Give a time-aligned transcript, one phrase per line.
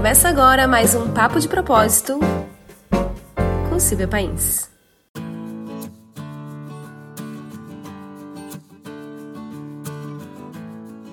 [0.00, 2.18] Começa agora mais um Papo de Propósito
[3.68, 4.70] com Silvia Pains.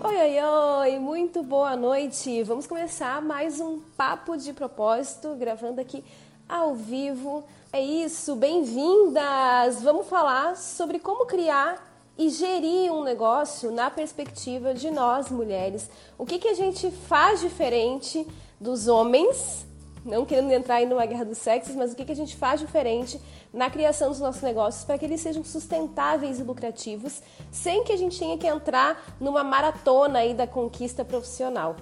[0.02, 2.42] Oi, oi, oi, muito boa noite.
[2.44, 6.02] Vamos começar mais um Papo de Propósito, gravando aqui
[6.48, 7.44] ao vivo.
[7.74, 9.82] É isso, bem-vindas!
[9.84, 11.86] Vamos falar sobre como criar
[12.18, 15.90] e gerir um negócio na perspectiva de nós mulheres.
[16.18, 18.26] O que, que a gente faz diferente
[18.60, 19.66] dos homens,
[20.04, 22.60] não querendo entrar aí numa guerra dos sexos, mas o que, que a gente faz
[22.60, 23.20] diferente
[23.54, 27.98] na criação dos nossos negócios para que eles sejam sustentáveis e lucrativos, sem que a
[27.98, 31.76] gente tenha que entrar numa maratona aí da conquista profissional.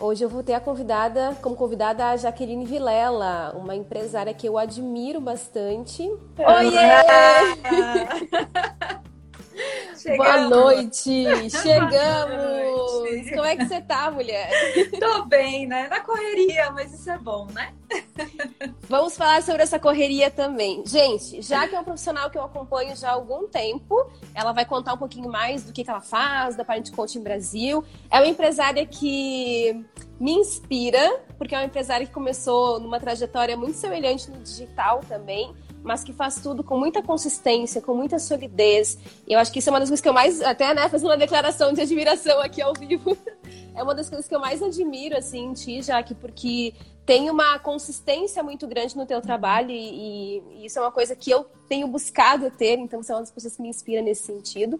[0.00, 4.56] Hoje eu vou ter a convidada, como convidada a Jaqueline Vilela, uma empresária que eu
[4.56, 6.02] admiro bastante.
[6.02, 6.78] Oiê!
[9.96, 10.18] Chegamos.
[10.18, 11.50] Boa noite!
[11.50, 11.90] Chegamos!
[11.90, 13.30] Boa noite.
[13.30, 14.50] Como é que você tá, mulher?
[14.98, 15.88] Tô bem, né?
[15.88, 17.74] Na correria, mas isso é bom, né?
[18.88, 20.82] Vamos falar sobre essa correria também.
[20.86, 24.64] Gente, já que é um profissional que eu acompanho já há algum tempo, ela vai
[24.64, 27.84] contar um pouquinho mais do que, ela faz, da Parent Coaching Brasil.
[28.10, 29.84] É uma empresária que
[30.18, 35.54] me inspira, porque é uma empresária que começou numa trajetória muito semelhante no digital também
[35.82, 38.98] mas que faz tudo com muita consistência, com muita solidez.
[39.26, 41.10] E eu acho que isso é uma das coisas que eu mais, até, né, fazendo
[41.10, 43.16] uma declaração de admiração aqui ao vivo,
[43.74, 46.74] é uma das coisas que eu mais admiro, assim, em ti, Jaque, porque
[47.08, 51.30] tem uma consistência muito grande no teu trabalho e, e, isso é uma coisa que
[51.30, 54.78] eu tenho buscado ter, então você é uma das pessoas que me inspira nesse sentido.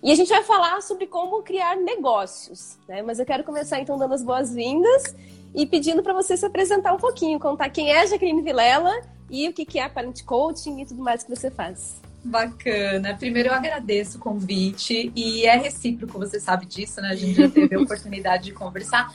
[0.00, 3.02] E a gente vai falar sobre como criar negócios, né?
[3.02, 5.16] Mas eu quero começar então dando as boas-vindas
[5.52, 8.92] e pedindo para você se apresentar um pouquinho, contar quem é Jaqueline Vilela
[9.30, 12.00] e o que é a Parent Coaching e tudo mais que você faz.
[12.24, 13.14] Bacana.
[13.14, 17.10] Primeiro eu agradeço o convite e é recíproco, você sabe disso, né?
[17.10, 19.14] A gente já teve a oportunidade de conversar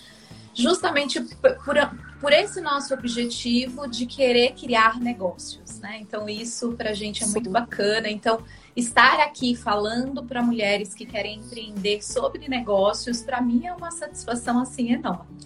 [0.54, 1.76] justamente por,
[2.22, 5.98] por esse nosso objetivo de querer criar negócios, né?
[6.00, 7.34] Então isso para a gente é Sim.
[7.34, 8.10] muito bacana.
[8.10, 8.44] Então
[8.76, 14.62] estar aqui falando para mulheres que querem empreender sobre negócios, para mim é uma satisfação
[14.62, 15.38] assim enorme.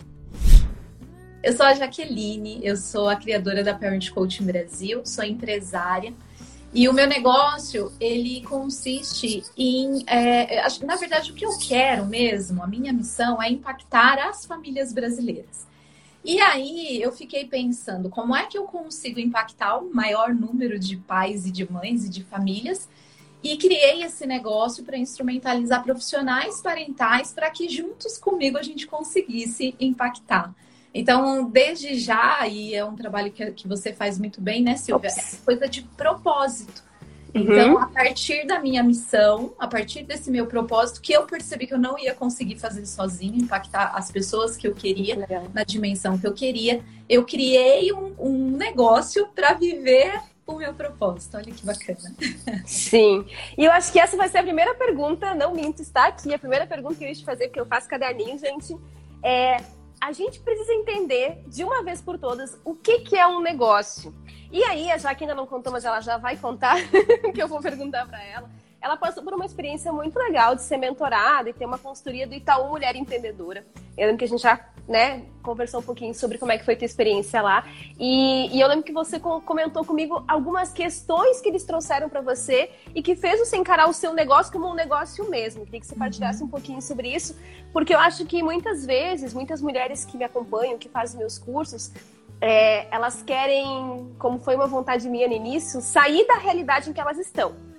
[1.44, 6.14] Eu sou a Jaqueline, eu sou a criadora da Parent Coaching Brasil, sou empresária.
[6.74, 10.06] E o meu negócio, ele consiste em.
[10.08, 14.94] É, na verdade, o que eu quero mesmo, a minha missão é impactar as famílias
[14.94, 15.68] brasileiras.
[16.24, 20.96] E aí eu fiquei pensando, como é que eu consigo impactar o maior número de
[20.96, 22.88] pais e de mães e de famílias?
[23.44, 29.75] E criei esse negócio para instrumentalizar profissionais parentais para que juntos comigo a gente conseguisse
[29.78, 30.56] impactar.
[30.94, 35.09] Então, desde já, e é um trabalho que, que você faz muito bem, né, Silvia?
[35.09, 35.34] Ops.
[35.34, 36.84] É coisa de propósito.
[37.34, 37.42] Uhum.
[37.42, 41.74] Então, a partir da minha missão, a partir desse meu propósito, que eu percebi que
[41.74, 46.28] eu não ia conseguir fazer sozinho, impactar as pessoas que eu queria, na dimensão que
[46.28, 51.38] eu queria, eu criei um, um negócio para viver o meu propósito.
[51.38, 52.14] Olha que bacana.
[52.66, 53.25] Sim.
[53.58, 56.34] E eu acho que essa vai ser a primeira pergunta, não minto, está aqui.
[56.36, 58.78] A primeira pergunta que eu ia te fazer, porque eu faço caderninho, gente,
[59.24, 59.58] é
[60.03, 64.14] a gente precisa entender de uma vez por todas o que, que é um negócio.
[64.52, 66.75] E aí, a Jaque ainda não contou, mas ela já vai contar,
[67.34, 68.50] que eu vou perguntar para ela.
[68.84, 72.34] Ela passou por uma experiência muito legal de ser mentorada e ter uma consultoria do
[72.34, 73.66] Itaú Mulher Empreendedora.
[73.98, 76.74] Eu lembro que a gente já né, conversou um pouquinho sobre como é que foi
[76.74, 77.66] a tua experiência lá.
[77.98, 82.72] E, e eu lembro que você comentou comigo algumas questões que eles trouxeram para você
[82.94, 85.64] e que fez você encarar o seu negócio como um negócio mesmo.
[85.64, 86.48] Queria que você partilhasse uhum.
[86.48, 87.40] um pouquinho sobre isso,
[87.72, 91.90] porque eu acho que muitas vezes, muitas mulheres que me acompanham, que fazem meus cursos,
[92.42, 97.00] é, elas querem, como foi uma vontade minha no início, sair da realidade em que
[97.00, 97.73] elas estão.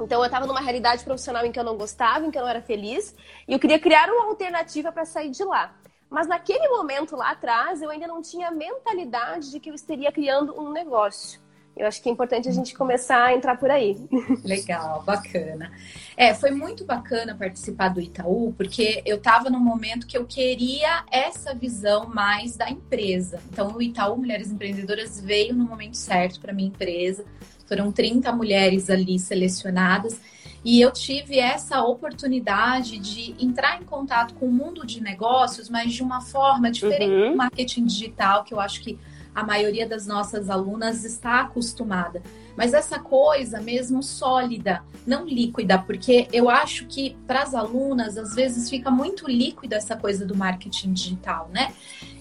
[0.00, 2.48] Então eu estava numa realidade profissional em que eu não gostava, em que eu não
[2.48, 3.14] era feliz,
[3.46, 5.74] e eu queria criar uma alternativa para sair de lá.
[6.10, 10.10] Mas naquele momento lá atrás, eu ainda não tinha a mentalidade de que eu estaria
[10.10, 11.40] criando um negócio.
[11.78, 13.96] Eu acho que é importante a gente começar a entrar por aí.
[14.44, 15.70] Legal, bacana.
[16.16, 21.04] É, foi muito bacana participar do Itaú, porque eu estava num momento que eu queria
[21.08, 23.40] essa visão mais da empresa.
[23.52, 27.24] Então, o Itaú Mulheres Empreendedoras veio no momento certo para minha empresa.
[27.68, 30.18] Foram 30 mulheres ali selecionadas.
[30.64, 35.92] E eu tive essa oportunidade de entrar em contato com o mundo de negócios, mas
[35.92, 37.30] de uma forma diferente uhum.
[37.32, 38.98] do marketing digital, que eu acho que
[39.34, 42.20] a maioria das nossas alunas está acostumada.
[42.56, 48.34] Mas essa coisa mesmo sólida, não líquida, porque eu acho que para as alunas, às
[48.34, 51.72] vezes, fica muito líquida essa coisa do marketing digital, né?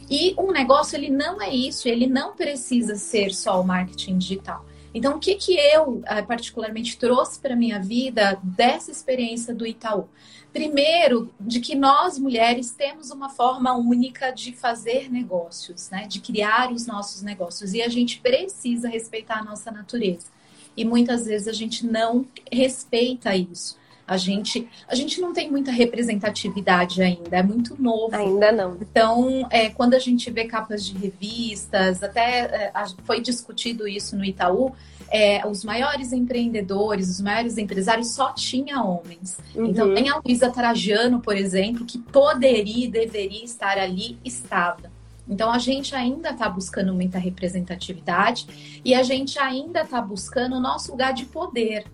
[0.07, 4.63] E um negócio, ele não é isso, ele não precisa ser só o marketing digital
[4.93, 10.07] Então, o que, que eu, eh, particularmente, trouxe para minha vida dessa experiência do Itaú?
[10.51, 16.07] Primeiro, de que nós mulheres temos uma forma única de fazer negócios, né?
[16.07, 17.73] de criar os nossos negócios.
[17.73, 20.27] E a gente precisa respeitar a nossa natureza.
[20.75, 23.77] E muitas vezes a gente não respeita isso.
[24.07, 28.15] A gente, a gente não tem muita representatividade ainda, é muito novo.
[28.15, 28.77] Ainda não.
[28.79, 32.71] Então, é, quando a gente vê capas de revistas, até é,
[33.03, 34.73] foi discutido isso no Itaú,
[35.09, 39.37] é, os maiores empreendedores, os maiores empresários só tinha homens.
[39.53, 39.65] Uhum.
[39.65, 44.89] Então, tem a Luísa Trajano, por exemplo, que poderia e deveria estar ali, estava.
[45.27, 50.59] Então, a gente ainda está buscando muita representatividade e a gente ainda está buscando o
[50.59, 51.85] nosso lugar de poder.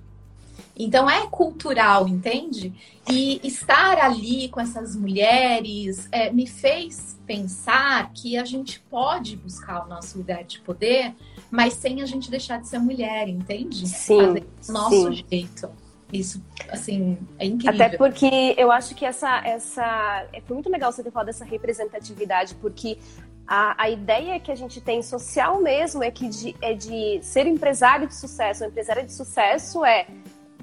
[0.76, 2.74] Então é cultural, entende?
[3.10, 9.86] E estar ali com essas mulheres é, me fez pensar que a gente pode buscar
[9.86, 11.14] o nosso lugar de poder,
[11.52, 13.88] mas sem a gente deixar de ser mulher, entende?
[13.88, 14.44] Sim.
[14.68, 15.26] Nosso sim.
[15.30, 15.70] jeito.
[16.12, 17.86] Isso, assim, é incrível.
[17.86, 20.28] Até porque eu acho que essa, essa.
[20.32, 23.00] É, foi muito legal você ter falado dessa representatividade, porque
[23.48, 27.48] a, a ideia que a gente tem social mesmo é que de, é de ser
[27.48, 28.64] empresário de sucesso.
[28.64, 30.06] O empresário de sucesso é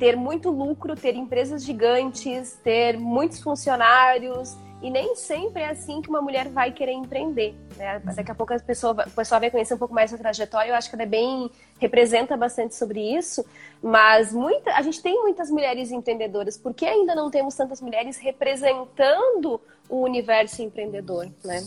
[0.01, 4.57] ter muito lucro, ter empresas gigantes, ter muitos funcionários.
[4.83, 7.55] E nem sempre é assim que uma mulher vai querer empreender.
[7.77, 8.01] Né?
[8.17, 10.71] Daqui a pouco a pessoa, o pessoal vai conhecer um pouco mais a trajetória.
[10.71, 13.45] Eu acho que ela é bem representa bastante sobre isso.
[13.83, 16.57] Mas muita, a gente tem muitas mulheres empreendedoras.
[16.57, 21.31] Por que ainda não temos tantas mulheres representando o universo empreendedor?
[21.45, 21.63] Né?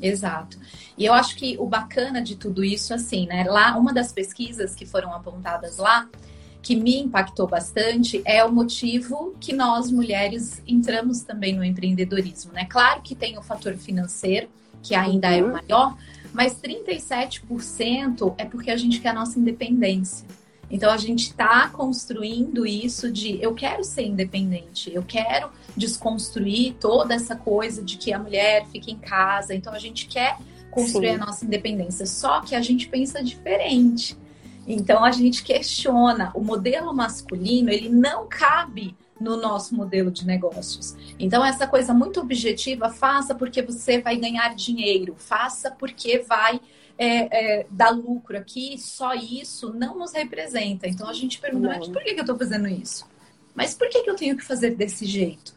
[0.00, 0.58] Exato.
[0.96, 3.44] E eu acho que o bacana de tudo isso, assim, né?
[3.44, 6.08] Lá, uma das pesquisas que foram apontadas lá
[6.62, 12.64] que me impactou bastante é o motivo que nós mulheres entramos também no empreendedorismo, né?
[12.66, 14.48] Claro que tem o fator financeiro,
[14.80, 15.34] que ainda uhum.
[15.34, 15.98] é o maior,
[16.32, 20.26] mas 37% é porque a gente quer a nossa independência.
[20.70, 27.14] Então a gente está construindo isso de eu quero ser independente, eu quero desconstruir toda
[27.14, 29.54] essa coisa de que a mulher fica em casa.
[29.54, 30.38] Então a gente quer
[30.70, 31.14] construir Sim.
[31.16, 32.06] a nossa independência.
[32.06, 34.16] Só que a gente pensa diferente.
[34.66, 40.96] Então a gente questiona o modelo masculino, ele não cabe no nosso modelo de negócios.
[41.18, 46.60] Então essa coisa muito objetiva, faça porque você vai ganhar dinheiro, faça porque vai
[46.98, 50.88] é, é, dar lucro aqui, só isso não nos representa.
[50.88, 53.06] Então a gente pergunta, mas por que, que eu estou fazendo isso?
[53.54, 55.54] Mas por que, que eu tenho que fazer desse jeito?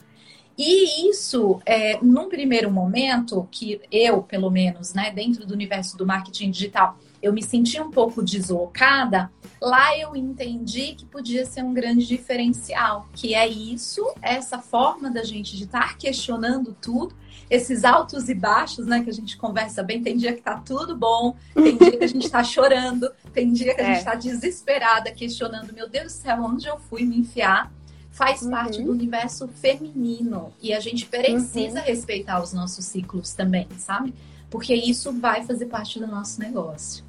[0.57, 6.05] E isso, é, num primeiro momento, que eu, pelo menos, né, dentro do universo do
[6.05, 11.73] marketing digital, eu me senti um pouco deslocada, lá eu entendi que podia ser um
[11.73, 17.15] grande diferencial, que é isso, essa forma da gente de estar questionando tudo,
[17.49, 20.95] esses altos e baixos, né, que a gente conversa bem, tem dia que tá tudo
[20.95, 23.95] bom, tem dia que a gente tá chorando, tem dia que a é.
[23.95, 27.71] gente tá desesperada, questionando, meu Deus do céu, onde eu fui me enfiar?
[28.11, 28.51] Faz uhum.
[28.51, 31.85] parte do universo feminino e a gente precisa uhum.
[31.85, 34.13] respeitar os nossos ciclos também, sabe?
[34.49, 37.04] Porque isso vai fazer parte do nosso negócio.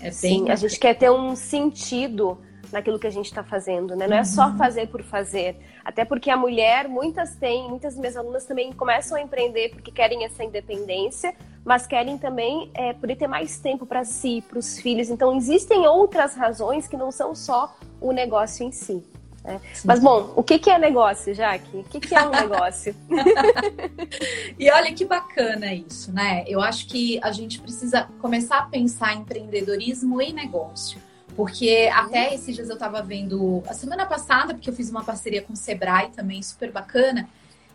[0.00, 0.10] É.
[0.10, 2.38] Sim, a gente quer ter um sentido
[2.72, 4.06] naquilo que a gente está fazendo, né?
[4.08, 4.56] Não é só uhum.
[4.56, 5.56] fazer por fazer.
[5.84, 10.24] Até porque a mulher, muitas têm, muitas minhas alunas também começam a empreender porque querem
[10.24, 15.08] essa independência, mas querem também é, poder ter mais tempo para si, para os filhos.
[15.08, 19.02] Então, existem outras razões que não são só o negócio em si.
[19.44, 19.60] Né?
[19.84, 21.76] Mas, bom, o que, que é negócio, Jaque?
[21.76, 22.96] O que, que é um negócio?
[24.58, 26.44] e olha que bacana isso, né?
[26.48, 30.98] Eu acho que a gente precisa começar a pensar em empreendedorismo e negócio.
[31.36, 35.42] Porque até esses dias eu estava vendo, a semana passada, porque eu fiz uma parceria
[35.42, 37.28] com o Sebrae também, super bacana,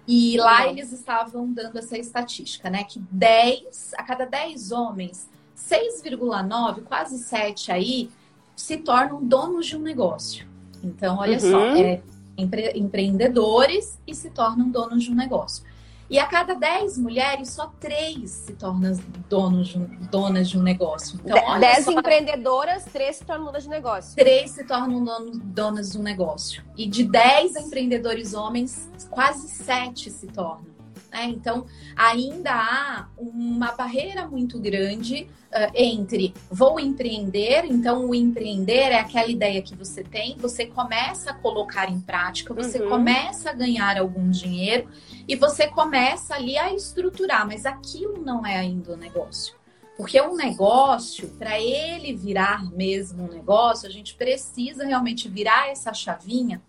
[0.08, 2.84] e lá eles estavam dando essa estatística, né?
[2.84, 8.10] Que 10, a cada 10 homens, 6,9, quase 7 aí,
[8.56, 10.49] se tornam donos de um negócio.
[10.84, 11.52] Então, olha uhum.
[11.52, 12.02] só, é
[12.38, 15.64] empre empreendedores e se tornam donos de um negócio.
[16.10, 18.98] E a cada 10 mulheres, só 3 se tornam
[19.30, 21.20] donos de um, donas de um negócio.
[21.24, 24.16] Então, 10 só, empreendedoras, 3 se tornam donas de negócio.
[24.16, 26.64] 3 se tornam donos, donas de um negócio.
[26.76, 30.79] E de 10 empreendedores homens, quase 7 se tornam.
[31.12, 31.26] Né?
[31.26, 39.00] Então, ainda há uma barreira muito grande uh, entre vou empreender, então o empreender é
[39.00, 42.90] aquela ideia que você tem, você começa a colocar em prática, você uhum.
[42.90, 44.88] começa a ganhar algum dinheiro
[45.28, 49.58] e você começa ali a estruturar, mas aquilo não é ainda o negócio.
[49.98, 55.94] Porque um negócio, para ele virar mesmo um negócio, a gente precisa realmente virar essa
[55.94, 56.62] chavinha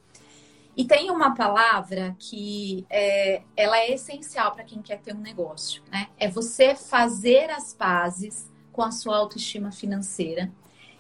[0.77, 5.83] e tem uma palavra que é, ela é essencial para quem quer ter um negócio,
[5.91, 6.09] né?
[6.19, 10.51] É você fazer as pazes com a sua autoestima financeira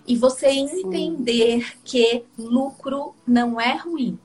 [0.07, 1.79] e você entender Sim.
[1.85, 4.19] que lucro não é ruim.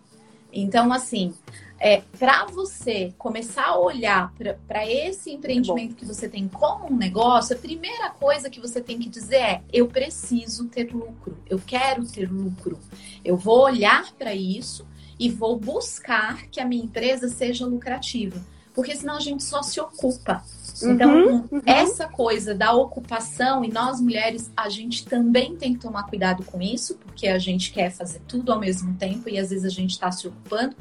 [0.51, 1.33] Então, assim,
[1.79, 4.33] é, para você começar a olhar
[4.67, 8.97] para esse empreendimento que você tem como um negócio, a primeira coisa que você tem
[8.97, 12.79] que dizer é: eu preciso ter lucro, eu quero ter lucro.
[13.23, 14.87] Eu vou olhar para isso
[15.19, 18.39] e vou buscar que a minha empresa seja lucrativa,
[18.73, 20.43] porque senão a gente só se ocupa.
[20.83, 21.61] Então, uhum, uhum.
[21.65, 26.61] essa coisa da ocupação, e nós mulheres, a gente também tem que tomar cuidado com
[26.61, 29.91] isso, porque a gente quer fazer tudo ao mesmo tempo e às vezes a gente
[29.91, 30.75] está se ocupando.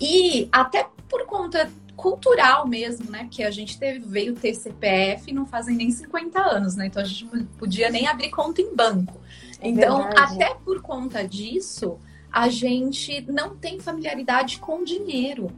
[0.00, 3.26] E até por conta cultural mesmo, né?
[3.30, 6.86] Que a gente teve, veio ter CPF não fazem nem 50 anos, né?
[6.86, 9.18] Então a gente não podia nem abrir conta em banco.
[9.60, 11.98] É então, até por conta disso,
[12.36, 15.50] a gente não tem familiaridade com dinheiro.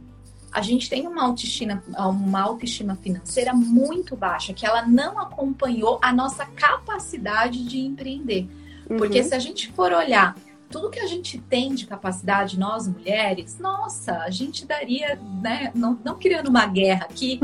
[0.49, 6.13] A gente tem uma autoestima, uma autoestima financeira muito baixa, que ela não acompanhou a
[6.13, 8.47] nossa capacidade de empreender.
[8.89, 8.95] Uhum.
[8.95, 10.37] Porque se a gente for olhar
[10.69, 15.73] tudo que a gente tem de capacidade, nós mulheres, nossa, a gente daria, né?
[15.75, 17.41] Não, não criando uma guerra aqui,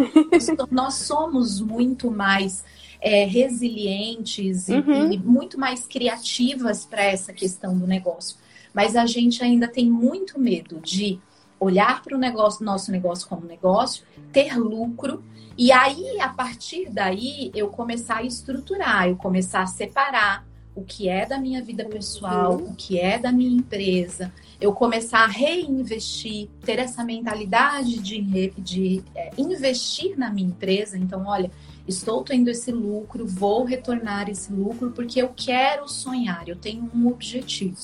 [0.71, 2.63] nós somos muito mais
[3.01, 5.11] é, resilientes uhum.
[5.11, 8.44] e, e muito mais criativas para essa questão do negócio.
[8.75, 11.17] Mas a gente ainda tem muito medo de
[11.57, 14.03] olhar para o negócio, nosso negócio como negócio,
[14.33, 15.23] ter lucro
[15.57, 21.07] e aí a partir daí eu começar a estruturar, eu começar a separar o que
[21.07, 22.71] é da minha vida pessoal, uhum.
[22.71, 29.01] o que é da minha empresa, eu começar a reinvestir, ter essa mentalidade de, de
[29.15, 30.97] é, investir na minha empresa.
[30.97, 31.49] Então, olha,
[31.87, 37.07] estou tendo esse lucro, vou retornar esse lucro porque eu quero sonhar, eu tenho um
[37.07, 37.77] objetivo.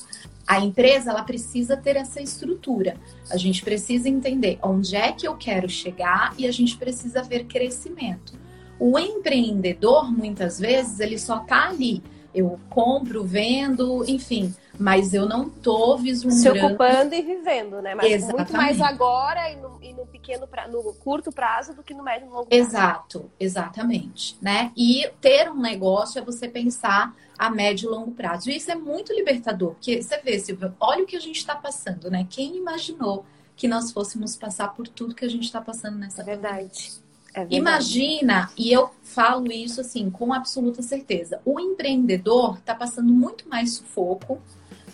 [0.52, 2.98] A empresa ela precisa ter essa estrutura.
[3.30, 7.46] A gente precisa entender onde é que eu quero chegar e a gente precisa ver
[7.46, 8.38] crescimento.
[8.78, 12.04] O empreendedor, muitas vezes, ele só está ali
[12.34, 16.60] eu compro, vendo, enfim, mas eu não tô vislumbrando.
[16.60, 17.94] Se ocupando e vivendo, né?
[17.94, 18.38] Mas Exatamente.
[18.38, 22.04] muito mais agora e no, e no pequeno, pra, no curto prazo do que no
[22.04, 22.64] médio e longo prazo.
[22.64, 24.72] Exato, exatamente, né?
[24.78, 28.52] E ter um negócio é você pensar a médio e longo prazo.
[28.52, 31.56] E isso é muito libertador, porque você vê, Silvia, olha o que a gente está
[31.56, 32.28] passando, né?
[32.30, 36.26] Quem imaginou que nós fôssemos passar por tudo que a gente está passando nessa é
[36.26, 36.92] verdade.
[37.34, 43.50] É Imagina, e eu falo isso assim com absoluta certeza, o empreendedor está passando muito
[43.50, 44.40] mais sufoco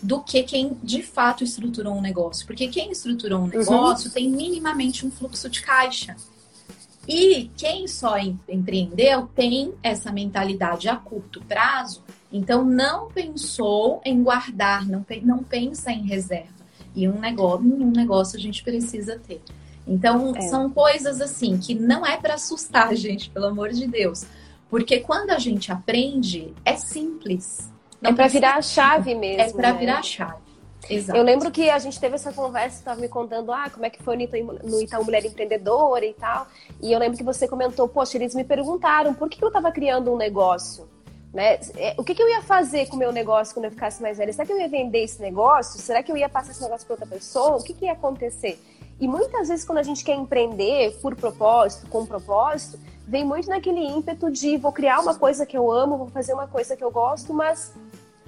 [0.02, 2.46] do que quem de fato estruturou um negócio.
[2.46, 3.48] Porque quem estruturou um uhum.
[3.48, 4.14] negócio uhum.
[4.14, 6.16] tem minimamente um fluxo de caixa.
[7.06, 12.02] E quem só empreendeu tem essa mentalidade a curto prazo,
[12.32, 16.58] então não pensou em guardar, não, não pensa em reserva.
[16.94, 19.40] E um negócio, um negócio a gente precisa ter.
[19.86, 20.42] Então, é.
[20.42, 24.26] são coisas assim que não é para assustar a gente, pelo amor de Deus.
[24.68, 27.70] Porque quando a gente aprende, é simples.
[28.00, 29.42] Não é para virar a chave mesmo.
[29.42, 29.78] É para né?
[29.78, 30.48] virar a chave.
[30.88, 31.18] Exato.
[31.18, 34.02] Eu lembro que a gente teve essa conversa, estava me contando, ah, como é que
[34.02, 36.46] foi no Itaú, no Itaú Mulher Empreendedora e tal.
[36.80, 40.12] E eu lembro que você comentou, poxa, eles me perguntaram por que eu estava criando
[40.12, 40.88] um negócio.
[41.38, 41.60] Né?
[41.76, 44.18] É, o que, que, eu ia fazer com o meu negócio quando eu ficasse mais
[44.18, 44.32] velha?
[44.32, 45.80] Será que eu ia vender esse negócio?
[45.80, 47.58] Será que eu ia passar esse negócio para outra pessoa?
[47.58, 48.60] O que, que ia acontecer?
[48.98, 52.76] E muitas vezes, quando a gente quer empreender por propósito, com propósito,
[53.06, 56.48] vem muito naquele ímpeto de vou criar uma coisa que eu amo, vou fazer uma
[56.48, 57.72] coisa que eu gosto, mas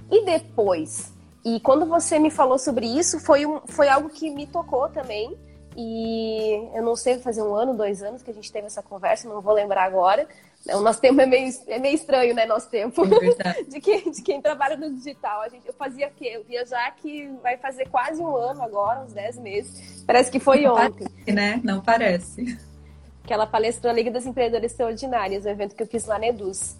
[0.08, 1.12] e depois?
[1.44, 5.36] E quando você me falou sobre isso, foi, um, foi algo que me tocou também.
[5.76, 9.28] E eu não sei, fazer um ano, dois anos que a gente teve essa conversa,
[9.28, 10.28] não vou lembrar agora.
[10.68, 12.44] O nosso tempo é meio, é meio estranho, né?
[12.44, 13.02] Nosso tempo.
[13.38, 15.40] É de, quem, de quem trabalha no digital.
[15.40, 16.32] A gente, eu fazia o quê?
[16.34, 20.04] Eu viajar que vai fazer quase um ano agora, uns dez meses.
[20.06, 21.08] Parece que foi não ontem.
[21.08, 21.60] Parece, né?
[21.64, 22.58] Não parece.
[23.24, 26.78] Aquela palestra da Liga das Empreendedoras Extraordinárias, o evento que eu fiz lá na Eduz.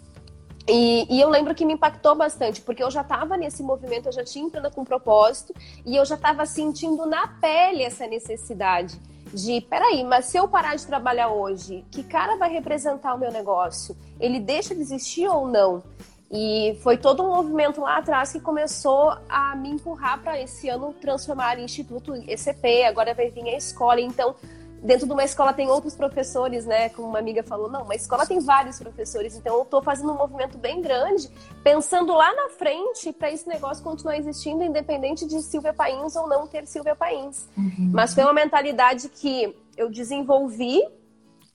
[0.67, 4.11] E, e, eu lembro que me impactou bastante, porque eu já estava nesse movimento, eu
[4.11, 8.99] já tinha entrando com propósito, e eu já estava sentindo na pele essa necessidade
[9.33, 13.31] de, peraí, mas se eu parar de trabalhar hoje, que cara vai representar o meu
[13.31, 13.95] negócio?
[14.19, 15.83] Ele deixa de existir ou não?
[16.31, 20.93] E foi todo um movimento lá atrás que começou a me empurrar para esse ano
[20.93, 23.99] transformar em Instituto ECP, agora vai vir a escola.
[23.99, 24.33] Então,
[24.81, 26.89] dentro de uma escola tem outros professores, né?
[26.89, 30.17] Como uma amiga falou, não, uma escola tem vários professores, então eu estou fazendo um
[30.17, 31.29] movimento bem grande,
[31.63, 36.47] pensando lá na frente para esse negócio continuar existindo, independente de Silvia Pains ou não
[36.47, 37.47] ter Silvia Pains.
[37.55, 37.91] Uhum.
[37.93, 40.81] Mas foi uma mentalidade que eu desenvolvi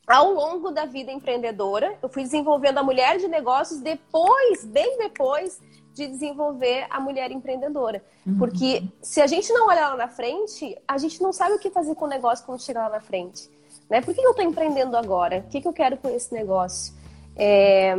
[0.06, 1.98] ao longo da vida empreendedora.
[2.00, 5.60] Eu fui desenvolvendo a mulher de negócios depois, bem depois
[5.96, 8.04] de desenvolver a mulher empreendedora.
[8.26, 8.36] Uhum.
[8.36, 11.70] Porque se a gente não olhar lá na frente, a gente não sabe o que
[11.70, 13.48] fazer com o negócio quando chegar lá na frente.
[13.88, 14.02] Né?
[14.02, 15.38] Por que eu estou empreendendo agora?
[15.38, 16.92] O que, que eu quero com esse negócio?
[17.34, 17.94] É,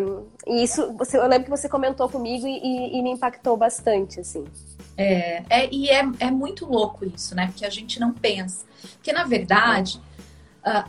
[0.45, 4.45] e isso, você, eu lembro que você comentou comigo e, e me impactou bastante, assim.
[4.95, 7.47] É, é, e é, é muito louco isso, né?
[7.47, 8.63] Porque a gente não pensa.
[8.93, 9.99] Porque, na verdade,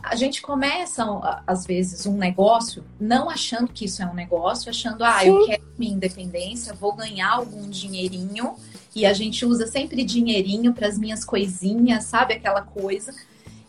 [0.03, 1.03] a gente começa,
[1.45, 5.27] às vezes, um negócio não achando que isso é um negócio, achando, ah, Sim.
[5.27, 8.55] eu quero minha independência, vou ganhar algum dinheirinho.
[8.95, 12.33] E a gente usa sempre dinheirinho para as minhas coisinhas, sabe?
[12.33, 13.13] Aquela coisa.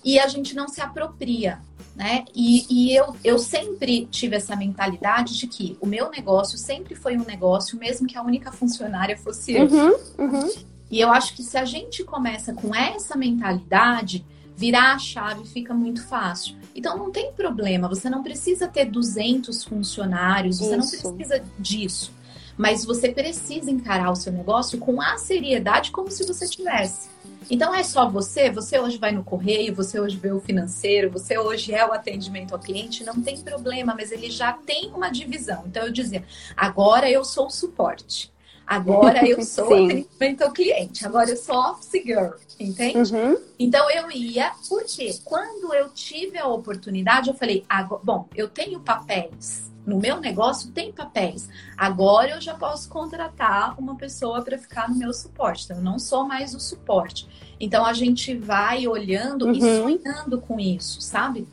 [0.03, 1.59] E a gente não se apropria
[1.95, 2.25] né?
[2.35, 7.17] E, e eu, eu sempre tive essa mentalidade de que o meu negócio sempre foi
[7.17, 9.67] um negócio, mesmo que a única funcionária fosse eu.
[9.67, 10.51] Uhum, uhum.
[10.91, 14.25] E eu acho que se a gente começa com essa mentalidade,
[14.61, 16.55] virar a chave fica muito fácil.
[16.75, 21.03] Então não tem problema, você não precisa ter 200 funcionários, você Isso.
[21.03, 22.13] não precisa disso.
[22.59, 27.09] Mas você precisa encarar o seu negócio com a seriedade como se você tivesse.
[27.51, 31.39] Então é só você, você hoje vai no correio, você hoje vê o financeiro, você
[31.39, 35.65] hoje é o atendimento ao cliente, não tem problema, mas ele já tem uma divisão.
[35.67, 36.23] Então eu dizia,
[36.55, 38.31] agora eu sou o suporte.
[38.67, 43.15] Agora eu sou atendimento ao cliente, agora eu sou office girl, entende?
[43.15, 43.37] Uhum.
[43.59, 47.65] Então eu ia, porque quando eu tive a oportunidade, eu falei,
[48.05, 51.49] bom, eu tenho papéis, no meu negócio tem papéis.
[51.77, 55.65] Agora eu já posso contratar uma pessoa para ficar no meu suporte.
[55.65, 57.27] Então, eu não sou mais o suporte.
[57.59, 59.53] Então a gente vai olhando uhum.
[59.53, 61.47] e sonhando com isso, sabe?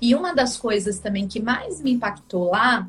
[0.00, 2.88] E uma das coisas também que mais me impactou lá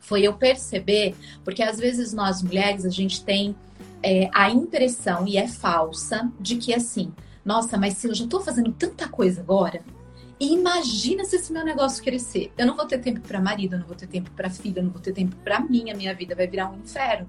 [0.00, 1.14] foi eu perceber,
[1.44, 3.54] porque às vezes nós mulheres a gente tem
[4.02, 7.12] é, a impressão, e é falsa, de que assim,
[7.44, 9.82] nossa, mas se eu já estou fazendo tanta coisa agora,
[10.40, 12.50] imagina se esse meu negócio crescer.
[12.56, 14.84] Eu não vou ter tempo para marido, eu não vou ter tempo para filha, eu
[14.84, 17.26] não vou ter tempo para mim, a minha vida vai virar um inferno.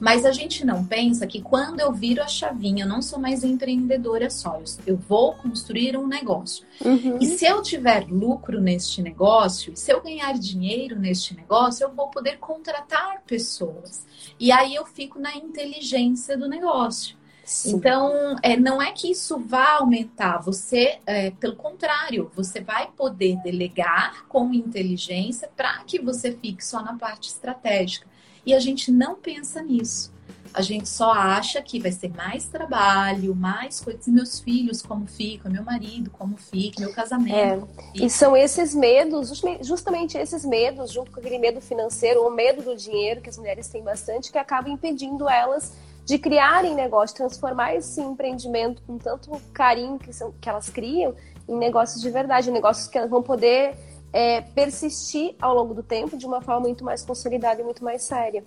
[0.00, 3.44] Mas a gente não pensa que quando eu viro a chavinha, eu não sou mais
[3.44, 6.64] empreendedora só, eu vou construir um negócio.
[6.82, 7.18] Uhum.
[7.20, 12.08] E se eu tiver lucro neste negócio, se eu ganhar dinheiro neste negócio, eu vou
[12.08, 14.06] poder contratar pessoas.
[14.38, 17.20] E aí eu fico na inteligência do negócio.
[17.44, 17.76] Sim.
[17.76, 23.38] Então, é, não é que isso vá aumentar, você, é, pelo contrário, você vai poder
[23.42, 28.06] delegar com inteligência para que você fique só na parte estratégica.
[28.44, 30.12] E a gente não pensa nisso.
[30.52, 34.06] A gente só acha que vai ser mais trabalho, mais coisas.
[34.08, 37.68] Meus filhos, como ficam, meu marido, como fica, meu casamento.
[37.94, 38.04] É.
[38.04, 42.74] E são esses medos, justamente esses medos, junto com aquele medo financeiro, o medo do
[42.74, 45.72] dinheiro, que as mulheres têm bastante, que acaba impedindo elas
[46.04, 51.14] de criarem negócio, transformar esse empreendimento com tanto carinho que, são, que elas criam
[51.48, 53.76] em negócios de verdade, negócios que elas vão poder
[54.12, 58.02] é, persistir ao longo do tempo de uma forma muito mais consolidada e muito mais
[58.02, 58.44] séria.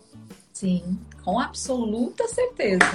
[0.52, 2.86] Sim, com absoluta certeza.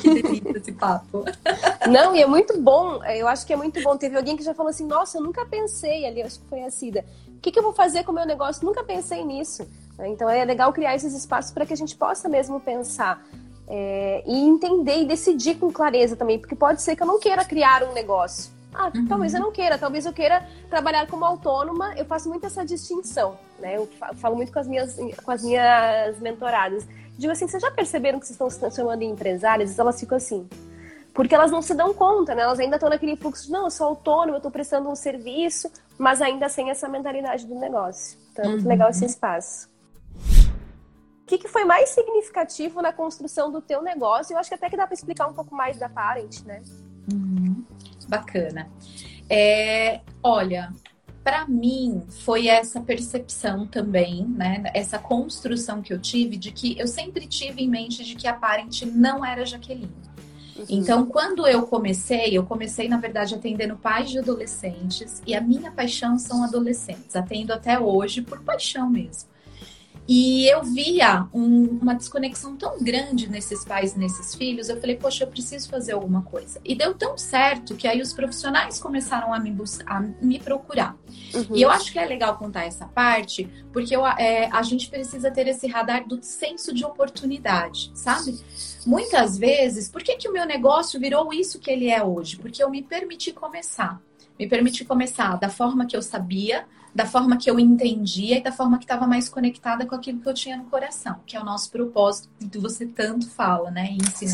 [0.00, 1.24] Que delícia esse papo.
[1.90, 3.96] Não, e é muito bom, eu acho que é muito bom.
[3.96, 6.70] Teve alguém que já falou assim: nossa, eu nunca pensei, ali, acho que foi a
[6.70, 7.04] Cida.
[7.28, 8.64] O que, que eu vou fazer com o meu negócio?
[8.64, 9.68] Nunca pensei nisso.
[10.00, 13.22] Então é legal criar esses espaços para que a gente possa mesmo pensar.
[13.66, 17.44] É, e entender e decidir com clareza também, porque pode ser que eu não queira
[17.44, 18.53] criar um negócio.
[18.74, 19.06] Ah, uhum.
[19.06, 21.94] talvez eu não queira, talvez eu queira trabalhar como autônoma.
[21.96, 23.76] Eu faço muito essa distinção, né?
[23.76, 26.84] Eu falo muito com as minhas, com as minhas mentoradas.
[27.16, 29.78] Digo assim, vocês já perceberam que vocês estão se transformando em empresárias?
[29.78, 30.48] Elas ficam assim.
[31.12, 32.42] Porque elas não se dão conta, né?
[32.42, 35.70] Elas ainda estão naquele fluxo de, não, eu sou autônoma, eu estou prestando um serviço,
[35.96, 38.18] mas ainda sem essa mentalidade do negócio.
[38.32, 38.68] Então é muito uhum.
[38.68, 39.72] legal esse espaço.
[41.22, 44.34] O que, que, foi mais significativo na construção do teu negócio?
[44.34, 46.60] Eu acho que até que dá para explicar um pouco mais da Parent, né?
[47.10, 47.64] Uhum.
[48.04, 48.68] Bacana.
[49.28, 50.72] É, olha,
[51.22, 54.62] para mim foi essa percepção também, né?
[54.74, 58.34] Essa construção que eu tive de que eu sempre tive em mente de que a
[58.34, 59.90] Parent não era Jaqueline.
[60.56, 60.66] Uhum.
[60.68, 65.72] Então, quando eu comecei, eu comecei, na verdade, atendendo pais de adolescentes, e a minha
[65.72, 67.16] paixão são adolescentes.
[67.16, 69.33] Atendo até hoje por paixão mesmo.
[70.06, 74.68] E eu via um, uma desconexão tão grande nesses pais e nesses filhos.
[74.68, 76.60] Eu falei, poxa, eu preciso fazer alguma coisa.
[76.62, 80.96] E deu tão certo que aí os profissionais começaram a me, buscar, a me procurar.
[81.32, 81.56] Uhum.
[81.56, 85.30] E eu acho que é legal contar essa parte, porque eu, é, a gente precisa
[85.30, 88.38] ter esse radar do senso de oportunidade, sabe?
[88.84, 92.36] Muitas vezes, por que, que o meu negócio virou isso que ele é hoje?
[92.36, 94.00] Porque eu me permiti começar.
[94.38, 98.52] Me permiti começar da forma que eu sabia, da forma que eu entendia e da
[98.52, 101.44] forma que estava mais conectada com aquilo que eu tinha no coração, que é o
[101.44, 103.90] nosso propósito que você tanto fala, né?
[103.90, 104.30] E ensina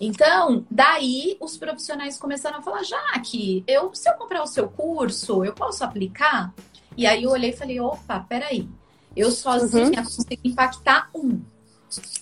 [0.00, 4.68] Então, daí os profissionais começaram a falar, já que eu, se eu comprar o seu
[4.68, 6.52] curso, eu posso aplicar?
[6.96, 8.68] E aí eu olhei e falei, opa, peraí,
[9.14, 10.04] eu sozinha uhum.
[10.04, 11.42] consigo impactar um.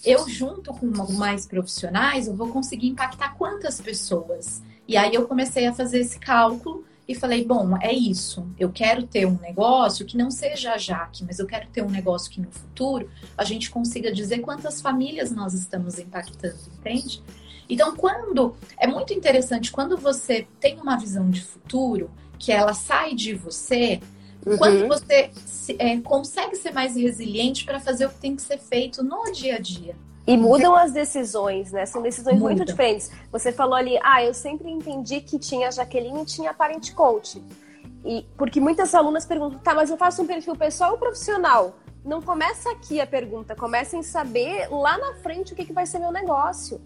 [0.05, 4.61] Eu junto com mais profissionais, eu vou conseguir impactar quantas pessoas?
[4.88, 8.46] E aí eu comecei a fazer esse cálculo e falei: bom, é isso.
[8.59, 11.90] Eu quero ter um negócio que não seja a Jaque, mas eu quero ter um
[11.90, 17.23] negócio que no futuro a gente consiga dizer quantas famílias nós estamos impactando, entende?
[17.68, 18.55] Então, quando.
[18.79, 24.01] É muito interessante quando você tem uma visão de futuro, que ela sai de você,
[24.46, 24.57] uhum.
[24.57, 25.31] quando você
[25.79, 29.57] é, consegue ser mais resiliente para fazer o que tem que ser feito no dia
[29.57, 29.96] a dia.
[30.31, 31.87] E mudam as decisões, né?
[31.87, 32.55] São decisões Muda.
[32.55, 33.11] muito diferentes.
[33.33, 37.43] Você falou ali, ah, eu sempre entendi que tinha Jaqueline e tinha parent coach.
[38.05, 41.75] E, porque muitas alunas perguntam, tá, mas eu faço um perfil pessoal ou profissional?
[42.05, 45.85] Não começa aqui a pergunta, começa em saber lá na frente o que, que vai
[45.85, 46.81] ser meu negócio.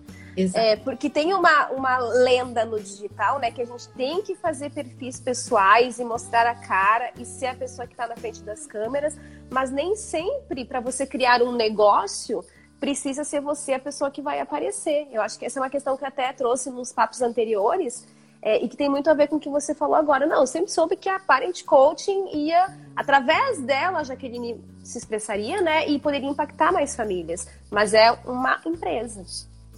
[0.52, 3.52] É, porque tem uma, uma lenda no digital, né?
[3.52, 7.54] Que a gente tem que fazer perfis pessoais e mostrar a cara e ser a
[7.54, 9.16] pessoa que está na frente das câmeras,
[9.48, 12.44] mas nem sempre para você criar um negócio
[12.84, 15.08] precisa ser você a pessoa que vai aparecer.
[15.10, 18.06] Eu acho que essa é uma questão que até trouxe nos papos anteriores
[18.42, 20.26] é, e que tem muito a ver com o que você falou agora.
[20.26, 25.62] Não, eu sempre soube que a Parent Coaching ia, através dela, a Jaqueline se expressaria,
[25.62, 27.48] né, e poderia impactar mais famílias.
[27.70, 29.24] Mas é uma empresa.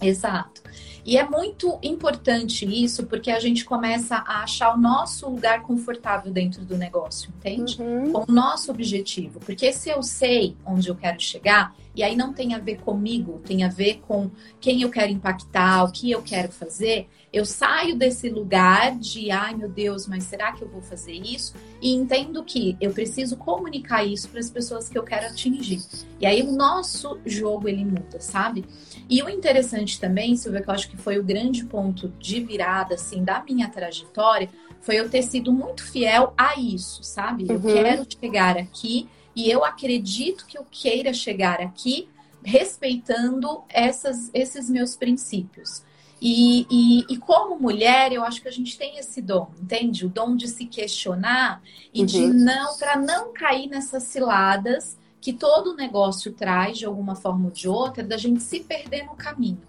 [0.01, 0.61] Exato.
[1.07, 6.33] E é muito importante isso porque a gente começa a achar o nosso lugar confortável
[6.33, 7.81] dentro do negócio, entende?
[7.81, 8.11] Uhum.
[8.11, 9.39] Com o nosso objetivo.
[9.39, 13.41] Porque se eu sei onde eu quero chegar, e aí não tem a ver comigo,
[13.45, 17.95] tem a ver com quem eu quero impactar, o que eu quero fazer, eu saio
[17.95, 21.55] desse lugar de, ai meu Deus, mas será que eu vou fazer isso?
[21.81, 25.81] E entendo que eu preciso comunicar isso para as pessoas que eu quero atingir.
[26.19, 28.65] E aí o nosso jogo ele muda, sabe?
[29.09, 32.95] E o interessante também, Silvia, que eu acho que foi o grande ponto de virada
[32.95, 34.49] assim da minha trajetória,
[34.81, 37.45] foi eu ter sido muito fiel a isso, sabe?
[37.47, 37.73] Eu uhum.
[37.73, 42.09] quero chegar aqui e eu acredito que eu queira chegar aqui
[42.43, 45.83] respeitando essas, esses meus princípios.
[46.19, 50.05] E, e, e, como mulher, eu acho que a gente tem esse dom, entende?
[50.05, 51.61] O dom de se questionar
[51.93, 52.05] e uhum.
[52.05, 57.51] de não, para não cair nessas ciladas que todo negócio traz, de alguma forma ou
[57.51, 59.61] de outra, da gente se perder no caminho.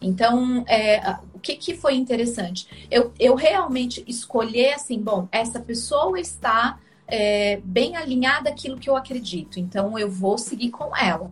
[0.00, 2.86] Então, é, o que, que foi interessante?
[2.90, 8.96] Eu, eu realmente escolher assim, bom, essa pessoa está é, bem alinhada àquilo que eu
[8.96, 11.30] acredito, então eu vou seguir com ela.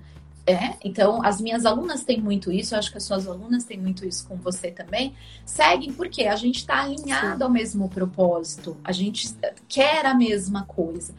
[0.49, 3.79] É, então, as minhas alunas têm muito isso, eu acho que as suas alunas têm
[3.79, 5.13] muito isso com você também.
[5.45, 7.43] Seguem porque a gente está alinhado Sim.
[7.43, 9.29] ao mesmo propósito, a gente
[9.69, 11.13] quer a mesma coisa.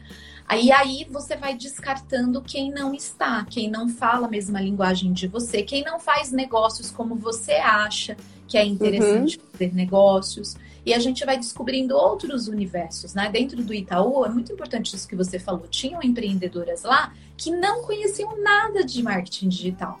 [0.48, 5.26] Aí aí você vai descartando quem não está, quem não fala a mesma linguagem de
[5.26, 9.44] você, quem não faz negócios como você acha que é interessante uhum.
[9.52, 10.56] fazer negócios.
[10.86, 13.28] E a gente vai descobrindo outros universos, né?
[13.30, 15.66] Dentro do Itaú, é muito importante isso que você falou.
[15.68, 20.00] Tinham empreendedoras lá que não conheciam nada de marketing digital,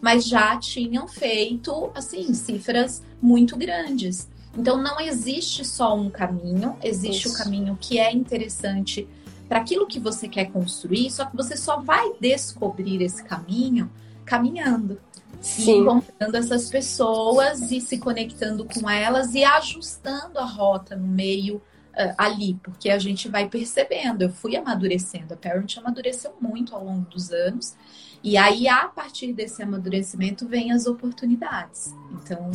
[0.00, 4.28] mas já tinham feito, assim, cifras muito grandes.
[4.56, 7.34] Então, não existe só um caminho, existe isso.
[7.34, 9.08] o caminho que é interessante
[9.48, 13.90] para aquilo que você quer construir, só que você só vai descobrir esse caminho
[14.24, 15.00] caminhando.
[15.40, 15.82] Sim.
[15.82, 21.62] encontrando essas pessoas e se conectando com elas e ajustando a rota no meio
[21.98, 24.22] uh, ali, porque a gente vai percebendo.
[24.22, 27.76] Eu fui amadurecendo, a Parent amadureceu muito ao longo dos anos.
[28.22, 31.94] E aí, a partir desse amadurecimento, vem as oportunidades.
[32.12, 32.50] Então.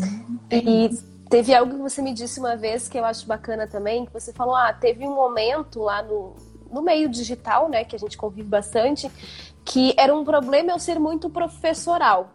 [0.50, 0.90] É e
[1.30, 4.34] teve algo que você me disse uma vez que eu acho bacana também, que você
[4.34, 6.36] falou: ah, teve um momento lá no,
[6.74, 9.10] no meio digital, né, que a gente convive bastante,
[9.64, 12.32] que era um problema eu ser muito professoral.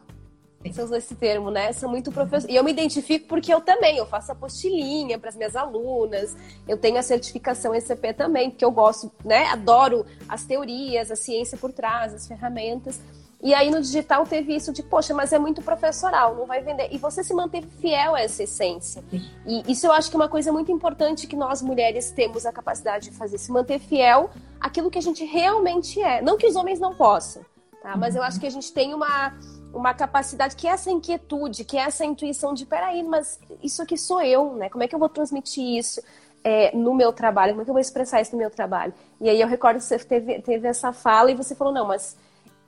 [0.65, 1.73] Você usou esse termo, né?
[1.73, 2.51] Sou muito professor.
[2.51, 6.77] E eu me identifico porque eu também, eu faço apostilinha para as minhas alunas, eu
[6.77, 9.45] tenho a certificação ECP também, porque eu gosto, né?
[9.47, 13.01] Adoro as teorias, a ciência por trás, as ferramentas.
[13.41, 16.89] E aí no digital teve isso de, poxa, mas é muito professoral, não vai vender.
[16.91, 19.03] E você se manteve fiel a essa essência.
[19.47, 22.53] E isso eu acho que é uma coisa muito importante que nós mulheres temos a
[22.53, 26.21] capacidade de fazer, se manter fiel àquilo que a gente realmente é.
[26.21, 27.45] Não que os homens não possam,
[27.81, 27.97] tá?
[27.97, 29.33] Mas eu acho que a gente tem uma,
[29.73, 33.97] uma capacidade que é essa inquietude, que é essa intuição de, peraí, mas isso aqui
[33.97, 34.69] sou eu, né?
[34.69, 36.03] Como é que eu vou transmitir isso?
[36.43, 38.93] É, no meu trabalho, como é que eu vou expressar isso no meu trabalho?
[39.21, 42.17] E aí eu recordo que você teve, teve essa fala e você falou, não, mas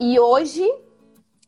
[0.00, 0.66] e hoje,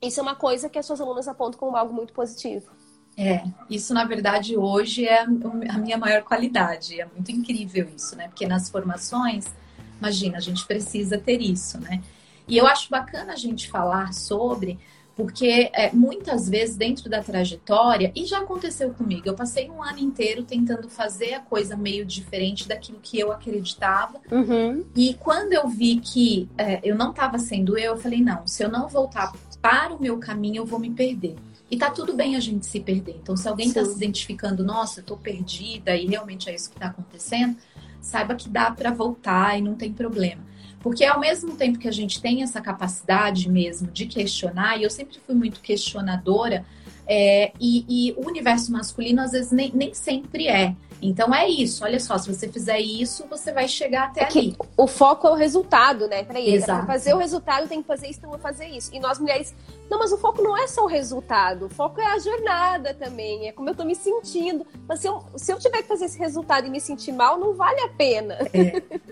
[0.01, 2.71] isso é uma coisa que as suas alunas apontam como algo muito positivo.
[3.17, 7.01] É, isso na verdade hoje é a minha maior qualidade.
[7.01, 8.29] É muito incrível isso, né?
[8.29, 9.47] Porque nas formações,
[9.99, 12.03] imagina, a gente precisa ter isso, né?
[12.47, 14.79] E eu acho bacana a gente falar sobre,
[15.23, 20.01] porque é, muitas vezes dentro da trajetória, e já aconteceu comigo, eu passei um ano
[20.01, 24.21] inteiro tentando fazer a coisa meio diferente daquilo que eu acreditava.
[24.33, 24.85] Uhum.
[24.97, 28.65] E quando eu vi que é, eu não estava sendo eu, eu falei: não, se
[28.65, 31.37] eu não voltar para o meu caminho, eu vou me perder.
[31.71, 33.17] E tá tudo bem a gente se perder.
[33.23, 36.77] Então, se alguém está se identificando, nossa, eu tô perdida e realmente é isso que
[36.77, 37.57] está acontecendo,
[38.01, 40.43] saiba que dá para voltar e não tem problema.
[40.83, 44.91] Porque ao mesmo tempo que a gente tem essa capacidade mesmo de questionar, e eu
[44.91, 46.65] sempre fui muito questionadora,
[47.07, 50.75] é, e, e, o universo masculino às vezes nem, nem sempre é.
[51.03, 54.57] Então é isso, olha só, se você fizer isso, você vai chegar até é ali.
[54.77, 56.23] O foco é o resultado, né?
[56.23, 56.87] Peraí, Exato.
[56.87, 58.95] pra fazer o resultado tem que fazer isso, então vou fazer isso.
[58.95, 59.53] E nós mulheres,
[59.91, 63.49] não, mas o foco não é só o resultado, o foco é a jornada também,
[63.49, 64.65] é como eu tô me sentindo.
[64.87, 67.53] Mas se eu, se eu tiver que fazer esse resultado e me sentir mal, não
[67.55, 68.39] vale a pena.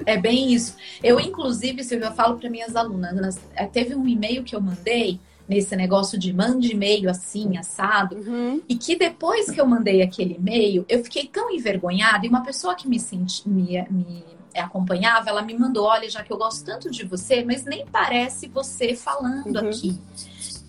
[0.07, 0.77] É, é bem isso.
[1.03, 5.19] Eu, inclusive, Silvia, eu falo para minhas alunas, é, teve um e-mail que eu mandei
[5.51, 8.15] nesse negócio de mande e-mail assim, assado.
[8.15, 8.63] Uhum.
[8.69, 12.25] E que depois que eu mandei aquele e-mail, eu fiquei tão envergonhada.
[12.25, 16.33] E uma pessoa que me, senti, me, me acompanhava, ela me mandou: olha, já que
[16.33, 19.69] eu gosto tanto de você, mas nem parece você falando uhum.
[19.69, 20.01] aqui.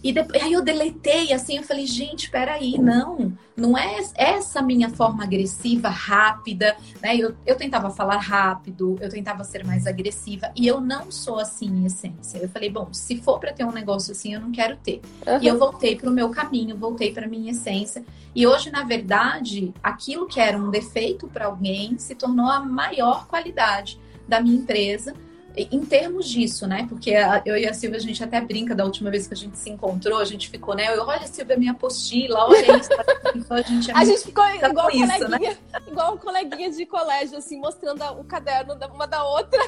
[0.03, 4.89] E depois, aí eu deletei, assim, eu falei, gente, peraí, não, não é essa minha
[4.89, 7.15] forma agressiva, rápida, né?
[7.15, 11.67] Eu, eu tentava falar rápido, eu tentava ser mais agressiva, e eu não sou assim
[11.67, 12.39] em essência.
[12.39, 15.01] Eu falei, bom, se for para ter um negócio assim, eu não quero ter.
[15.27, 15.37] Uhum.
[15.41, 18.03] E eu voltei para o meu caminho, voltei para minha essência.
[18.33, 23.27] E hoje, na verdade, aquilo que era um defeito para alguém se tornou a maior
[23.27, 25.13] qualidade da minha empresa
[25.55, 26.85] em termos disso, né?
[26.87, 27.11] Porque
[27.45, 29.69] eu e a Silvia, a gente até brinca da última vez que a gente se
[29.69, 30.95] encontrou, a gente ficou, né?
[30.95, 32.89] Eu, olha, Silvia, minha apostila, olha isso.
[33.35, 35.57] Então, a gente, é a gente ficou igual, isso, né?
[35.87, 39.61] igual coleguinha de colégio, assim, mostrando o caderno uma da outra.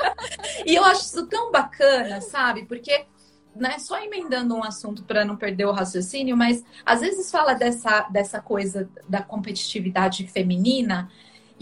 [0.66, 2.64] e eu acho isso tão bacana, sabe?
[2.66, 3.06] Porque
[3.54, 8.02] né, só emendando um assunto para não perder o raciocínio, mas às vezes fala dessa,
[8.10, 11.10] dessa coisa da competitividade feminina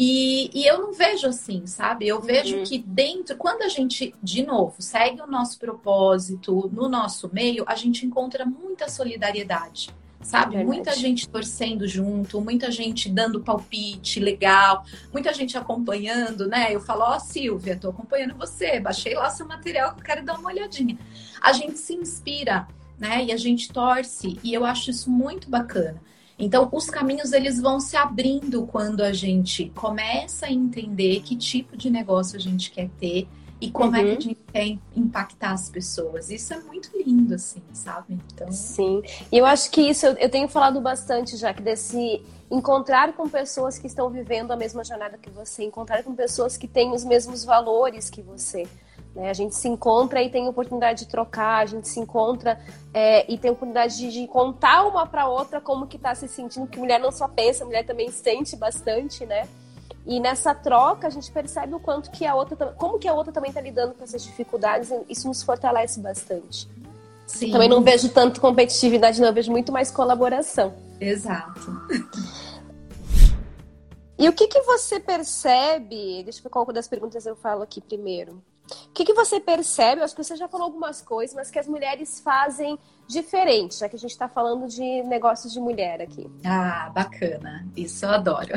[0.03, 2.09] e, e, eu não vejo assim, sabe?
[2.09, 2.65] Eu vejo uhum.
[2.65, 7.75] que dentro, quando a gente, de novo, segue o nosso propósito no nosso meio, a
[7.75, 9.91] gente encontra muita solidariedade,
[10.23, 10.65] sabe?
[10.65, 16.75] Muita gente torcendo junto, muita gente dando palpite legal, muita gente acompanhando, né?
[16.75, 20.25] Eu falo, ó, oh, Silvia, tô acompanhando você, baixei lá seu material que eu quero
[20.25, 20.99] dar uma olhadinha.
[21.43, 22.67] A gente se inspira,
[22.99, 23.23] né?
[23.27, 26.01] E a gente torce, e eu acho isso muito bacana.
[26.41, 31.77] Então, os caminhos eles vão se abrindo quando a gente começa a entender que tipo
[31.77, 33.29] de negócio a gente quer ter
[33.61, 33.97] e como uhum.
[33.97, 34.21] é que a uhum.
[34.21, 36.31] gente quer impactar as pessoas.
[36.31, 38.19] Isso é muito lindo, assim, sabe?
[38.33, 38.51] Então...
[38.51, 39.03] Sim.
[39.31, 43.29] E eu acho que isso eu, eu tenho falado bastante já, que desse encontrar com
[43.29, 47.05] pessoas que estão vivendo a mesma jornada que você, encontrar com pessoas que têm os
[47.05, 48.67] mesmos valores que você.
[49.15, 49.31] Né?
[49.31, 52.61] A gente se encontra e tem oportunidade de trocar, a gente se encontra
[52.95, 56.67] é, e tem oportunidade de, de contar uma para outra como que está se sentindo,
[56.67, 59.49] que mulher não só pensa, mulher também sente bastante, né?
[60.07, 63.33] E nessa troca a gente percebe o quanto que a outra, como que a outra
[63.33, 66.69] também está lidando com essas dificuldades, isso nos fortalece bastante.
[67.27, 67.53] Sim.
[67.53, 70.75] Também não vejo tanto competitividade, não, eu vejo muito mais colaboração.
[71.01, 71.71] Exato.
[74.19, 76.23] E o que, que você percebe?
[76.25, 78.43] Deixa eu ver qual das perguntas eu falo aqui primeiro.
[78.71, 80.01] O que, que você percebe?
[80.01, 83.89] Eu acho que você já falou algumas coisas, mas que as mulheres fazem diferente, já
[83.89, 86.31] que a gente está falando de negócios de mulher aqui.
[86.45, 87.67] Ah, bacana.
[87.77, 88.53] Isso eu adoro.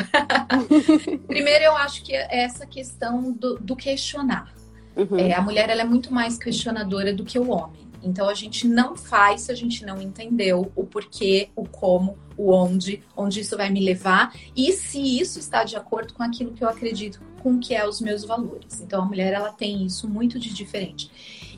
[1.27, 4.53] Primeiro, eu acho que é essa questão do, do questionar.
[4.95, 5.17] Uhum.
[5.17, 7.83] É, a mulher ela é muito mais questionadora do que o homem.
[8.03, 12.51] Então a gente não faz se a gente não entendeu o porquê, o como, o
[12.51, 16.63] onde, onde isso vai me levar e se isso está de acordo com aquilo que
[16.63, 18.81] eu acredito com que é os meus valores.
[18.81, 21.11] Então a mulher ela tem isso muito de diferente.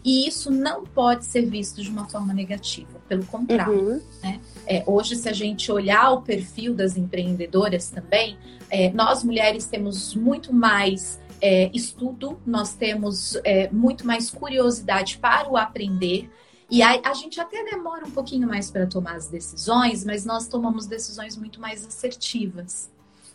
[0.03, 3.73] E isso não pode ser visto de uma forma negativa, pelo contrário.
[3.73, 4.01] Uhum.
[4.21, 4.39] Né?
[4.67, 8.37] É, hoje, se a gente olhar o perfil das empreendedoras também,
[8.69, 15.47] é, nós mulheres temos muito mais é, estudo, nós temos é, muito mais curiosidade para
[15.47, 16.27] o aprender.
[16.71, 20.47] E a, a gente até demora um pouquinho mais para tomar as decisões, mas nós
[20.47, 22.89] tomamos decisões muito mais assertivas.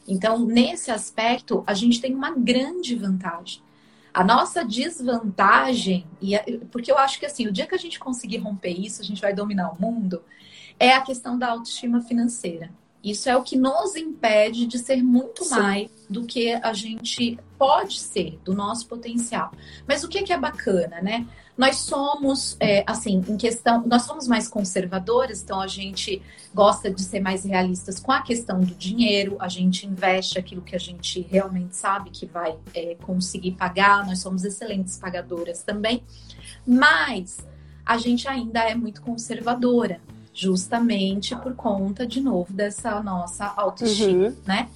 [0.08, 3.62] Então, nesse aspecto, a gente tem uma grande vantagem.
[4.12, 6.36] A nossa desvantagem, e
[6.72, 9.20] porque eu acho que assim, o dia que a gente conseguir romper isso, a gente
[9.20, 10.20] vai dominar o mundo,
[10.80, 12.72] é a questão da autoestima financeira.
[13.04, 15.54] Isso é o que nos impede de ser muito Sim.
[15.54, 19.52] mais do que a gente pode ser, do nosso potencial.
[19.86, 21.26] Mas o que, que é bacana, né?
[21.58, 26.22] Nós somos, é, assim, em questão, nós somos mais conservadores, então a gente
[26.54, 30.74] gosta de ser mais realistas com a questão do dinheiro, a gente investe aquilo que
[30.74, 36.02] a gente realmente sabe que vai é, conseguir pagar, nós somos excelentes pagadoras também,
[36.66, 37.46] mas
[37.84, 40.00] a gente ainda é muito conservadora
[40.32, 44.36] justamente por conta, de novo, dessa nossa autoestima, uhum.
[44.46, 44.66] né?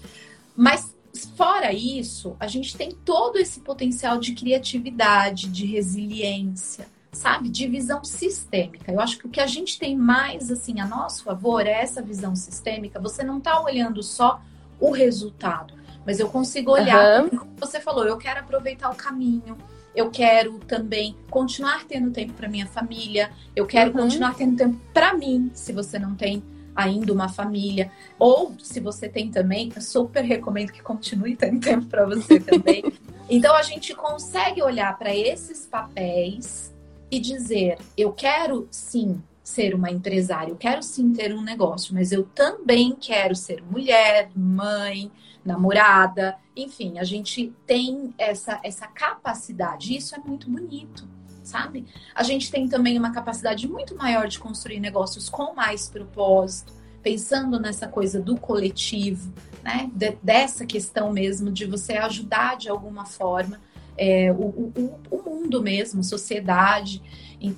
[0.54, 7.48] Mas fora isso, a gente tem todo esse potencial de criatividade, de resiliência, sabe?
[7.48, 8.90] De visão sistêmica.
[8.92, 12.02] Eu acho que o que a gente tem mais, assim, a nosso favor é essa
[12.02, 12.98] visão sistêmica.
[13.00, 14.40] Você não está olhando só
[14.80, 15.74] o resultado,
[16.04, 17.30] mas eu consigo olhar, uhum.
[17.30, 19.56] como você falou, eu quero aproveitar o caminho,
[19.94, 24.02] eu quero também continuar tendo tempo para minha família, eu quero uhum.
[24.02, 26.42] continuar tendo tempo para mim, se você não tem
[26.74, 31.86] ainda uma família, ou se você tem também, eu super recomendo que continue tendo tempo
[31.86, 32.84] para você também.
[33.28, 36.74] então a gente consegue olhar para esses papéis
[37.10, 42.10] e dizer, eu quero sim ser uma empresária, eu quero sim ter um negócio, mas
[42.12, 45.12] eu também quero ser mulher, mãe,
[45.44, 51.06] namorada, enfim, a gente tem essa, essa capacidade, isso é muito bonito,
[51.44, 51.86] sabe?
[52.14, 57.60] A gente tem também uma capacidade muito maior de construir negócios com mais propósito, pensando
[57.60, 59.90] nessa coisa do coletivo, né?
[59.94, 63.60] De, dessa questão mesmo de você ajudar de alguma forma
[63.96, 67.02] é, o, o, o mundo mesmo, sociedade.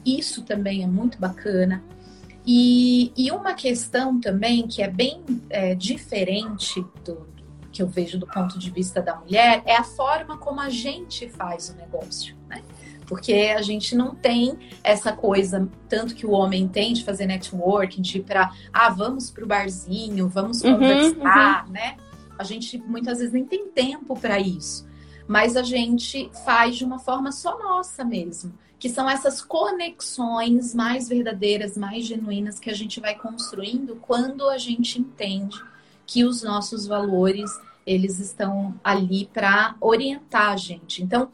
[0.04, 1.82] Isso também é muito bacana.
[2.44, 7.26] E, e uma questão também que é bem é, diferente do,
[7.76, 11.28] que eu vejo do ponto de vista da mulher é a forma como a gente
[11.28, 12.62] faz o negócio, né?
[13.06, 18.02] Porque a gente não tem essa coisa, tanto que o homem tem de fazer networking,
[18.02, 21.72] de ir para, ah, vamos para o barzinho, vamos uhum, conversar, uhum.
[21.72, 21.96] né?
[22.38, 24.86] A gente muitas vezes nem tem tempo para isso.
[25.26, 28.52] Mas a gente faz de uma forma só nossa mesmo.
[28.78, 34.58] Que são essas conexões mais verdadeiras, mais genuínas que a gente vai construindo quando a
[34.58, 35.58] gente entende
[36.06, 37.50] que os nossos valores
[37.86, 41.02] eles estão ali para orientar a gente.
[41.02, 41.30] Então,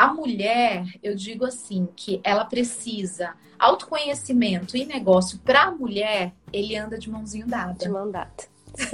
[0.00, 6.74] a mulher, eu digo assim, que ela precisa autoconhecimento e negócio para a mulher, ele
[6.74, 7.74] anda de mãozinho dada.
[7.74, 8.32] De mão dada.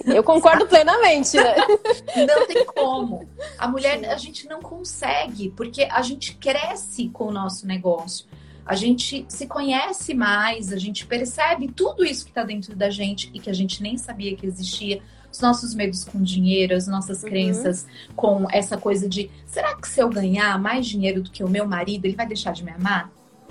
[0.04, 1.54] Eu concordo plenamente, né?
[2.26, 3.28] Não tem como.
[3.56, 8.26] A mulher, a gente não consegue, porque a gente cresce com o nosso negócio.
[8.64, 13.30] A gente se conhece mais, a gente percebe tudo isso que está dentro da gente
[13.32, 15.00] e que a gente nem sabia que existia
[15.36, 17.28] os nossos medos com dinheiro, as nossas uhum.
[17.28, 21.48] crenças com essa coisa de será que se eu ganhar mais dinheiro do que o
[21.48, 23.10] meu marido, ele vai deixar de me amar?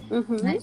[0.10, 0.38] Uhum.
[0.42, 0.58] Né?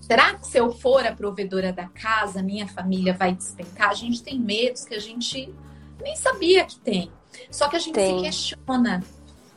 [0.00, 3.90] Será que se eu for a provedora da casa, minha família vai despencar?
[3.90, 5.52] A gente tem medos que a gente
[6.00, 7.10] nem sabia que tem.
[7.50, 8.18] Só que a gente tem.
[8.18, 9.02] se questiona.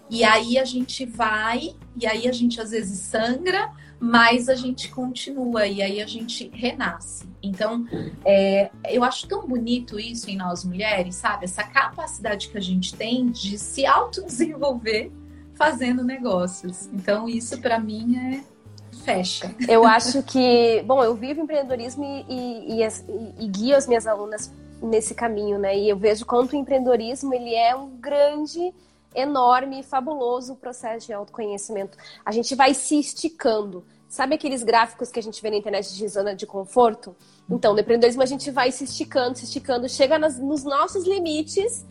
[0.09, 4.89] E aí a gente vai, e aí a gente às vezes sangra, mas a gente
[4.89, 7.23] continua e aí a gente renasce.
[7.43, 7.85] Então,
[8.25, 11.45] é, eu acho tão bonito isso em nós mulheres, sabe?
[11.45, 15.11] Essa capacidade que a gente tem de se autodesenvolver
[15.53, 16.87] fazendo negócios.
[16.91, 18.43] Então, isso para mim é
[19.03, 19.53] fecha.
[19.69, 24.51] Eu acho que, bom, eu vivo empreendedorismo e, e, e, e guio as minhas alunas
[24.81, 25.77] nesse caminho, né?
[25.77, 28.73] E eu vejo quanto o empreendedorismo ele é um grande
[29.13, 31.97] enorme fabuloso processo de autoconhecimento.
[32.25, 33.83] A gente vai se esticando.
[34.07, 37.15] Sabe aqueles gráficos que a gente vê na internet de zona de conforto?
[37.49, 41.85] Então, no empreendedorismo a gente vai se esticando, se esticando, chega nas, nos nossos limites,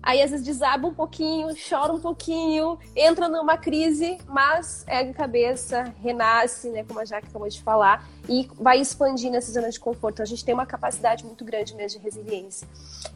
[0.00, 5.14] aí às vezes desaba um pouquinho, chora um pouquinho, entra numa crise, mas ergue a
[5.14, 9.80] cabeça, renasce, né, como a Jaque acabou de falar, e vai expandindo essa zona de
[9.80, 10.22] conforto.
[10.22, 12.68] A gente tem uma capacidade muito grande mesmo de resiliência.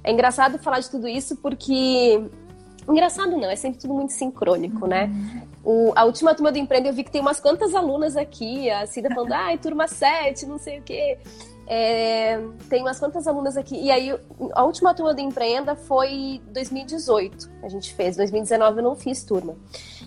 [0.03, 2.29] É engraçado falar de tudo isso porque
[2.89, 5.11] Engraçado não, é sempre tudo muito sincrônico, né?
[5.65, 8.87] O, a última turma do Empreenda, eu vi que tem umas quantas alunas aqui, a
[8.87, 11.19] Cida falando, ai, turma 7, não sei o quê.
[11.67, 13.77] É, tem umas quantas alunas aqui.
[13.77, 14.13] E aí,
[14.55, 18.17] a última turma do Empreenda foi 2018, a gente fez.
[18.17, 19.55] 2019 eu não fiz turma.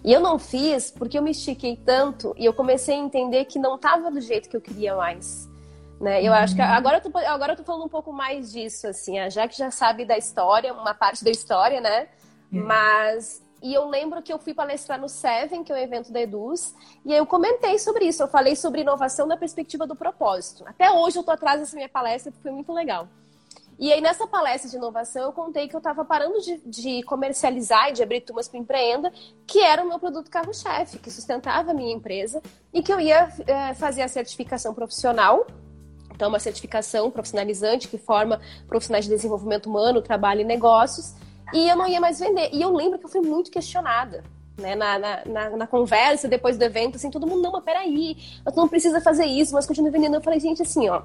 [0.03, 3.57] E eu não fiz porque eu me estiquei tanto e eu comecei a entender que
[3.57, 5.49] não estava do jeito que eu queria mais.
[6.01, 6.21] Né?
[6.21, 6.37] Eu uhum.
[6.37, 6.67] acho que uhum.
[6.67, 9.71] agora eu, tô, agora eu tô falando um pouco mais disso, assim, a Jaque já
[9.71, 12.09] sabe da história, uma parte da história, né?
[12.53, 12.57] É.
[12.57, 13.41] Mas.
[13.61, 16.75] E eu lembro que eu fui palestrar no Seven, que é o evento da Eduz,
[17.05, 18.21] e aí eu comentei sobre isso.
[18.21, 20.65] Eu falei sobre inovação da perspectiva do propósito.
[20.67, 23.07] Até hoje eu tô atrás dessa minha palestra, porque foi muito legal.
[23.79, 27.89] E aí, nessa palestra de inovação, eu contei que eu estava parando de, de, comercializar
[27.89, 29.11] e de abrir turmas para empreenda,
[29.47, 33.29] que era o meu produto carro-chefe, que sustentava a minha empresa, e que eu ia
[33.47, 35.47] é, fazer a certificação profissional.
[36.13, 41.15] Então, uma certificação profissionalizante que forma profissionais de desenvolvimento humano, trabalho e negócios.
[41.53, 42.49] E eu não ia mais vender.
[42.51, 44.23] E eu lembro que eu fui muito questionada.
[44.55, 48.55] Né, na, na, na, conversa, depois do evento, assim, todo mundo, não, mas peraí, você
[48.55, 50.13] não precisa fazer isso, mas continua vendendo.
[50.13, 51.01] Eu falei, gente, assim, ó,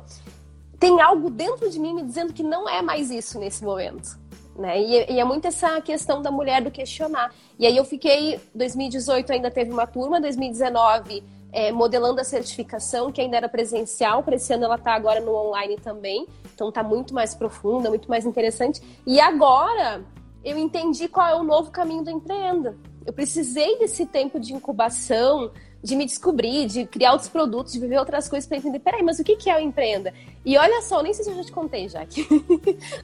[0.78, 4.18] tem algo dentro de mim me dizendo que não é mais isso nesse momento.
[4.54, 4.82] Né?
[4.82, 7.32] E, e, é muito essa questão da mulher do questionar.
[7.58, 13.20] E aí eu fiquei, 2018 ainda teve uma turma, 2019 é, modelando a certificação, que
[13.20, 17.14] ainda era presencial, para esse ano ela está agora no online também, então está muito
[17.14, 18.82] mais profunda, muito mais interessante.
[19.06, 20.02] E agora
[20.50, 22.76] eu entendi qual é o novo caminho do empreenda.
[23.04, 25.50] Eu precisei desse tempo de incubação,
[25.82, 29.18] de me descobrir, de criar outros produtos, de viver outras coisas para entender, peraí, mas
[29.18, 30.12] o que, é o empreenda?
[30.44, 32.26] E olha só, nem sei se eu já te contei, já, que,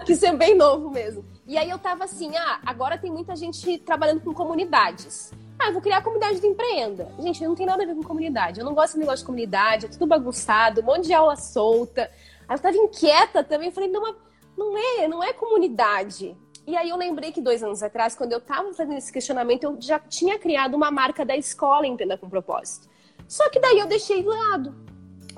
[0.08, 1.24] isso é bem novo mesmo.
[1.46, 5.32] E aí eu tava assim, ah, agora tem muita gente trabalhando com comunidades.
[5.58, 7.08] Ah, eu vou criar a comunidade do empreenda.
[7.20, 8.58] Gente, não tem nada a ver com comunidade.
[8.58, 12.10] Eu não gosto de negócio de comunidade, é tudo bagunçado, um monte de aula solta.
[12.48, 14.14] Aí eu tava inquieta também, falei, não,
[14.56, 16.36] não é, não é comunidade.
[16.66, 19.76] E aí eu lembrei que dois anos atrás, quando eu estava fazendo esse questionamento, eu
[19.78, 22.88] já tinha criado uma marca da escola Entenda com Propósito.
[23.28, 24.74] Só que daí eu deixei de lado.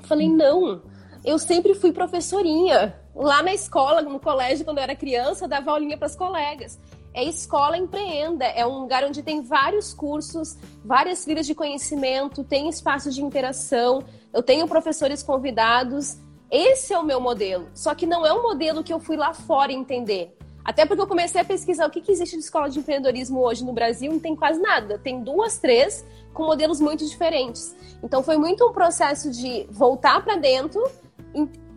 [0.03, 0.81] Falei, não,
[1.25, 2.95] eu sempre fui professorinha.
[3.13, 6.79] Lá na escola, no colégio, quando eu era criança, eu dava aulinha para as colegas.
[7.13, 10.55] É Escola Empreenda, é um lugar onde tem vários cursos,
[10.85, 16.17] várias vidas de conhecimento, tem espaços de interação, eu tenho professores convidados.
[16.51, 17.69] Esse é o meu modelo.
[17.73, 20.37] Só que não é um modelo que eu fui lá fora entender.
[20.67, 23.63] Até porque eu comecei a pesquisar o que, que existe de escola de empreendedorismo hoje
[23.63, 24.99] no Brasil, não tem quase nada.
[24.99, 27.73] Tem duas, três, com modelos muito diferentes.
[28.03, 30.83] Então foi muito um processo de voltar para dentro,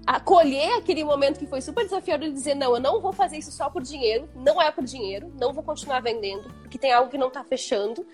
[0.05, 3.53] acolher aquele momento que foi super desafiador e dizer: não, eu não vou fazer isso
[3.53, 7.17] só por dinheiro, não é por dinheiro, não vou continuar vendendo, porque tem algo que
[7.17, 8.05] não está fechando.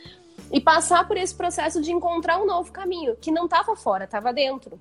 [0.52, 4.30] E passar por esse processo de encontrar um novo caminho, que não estava fora, estava
[4.30, 4.78] dentro.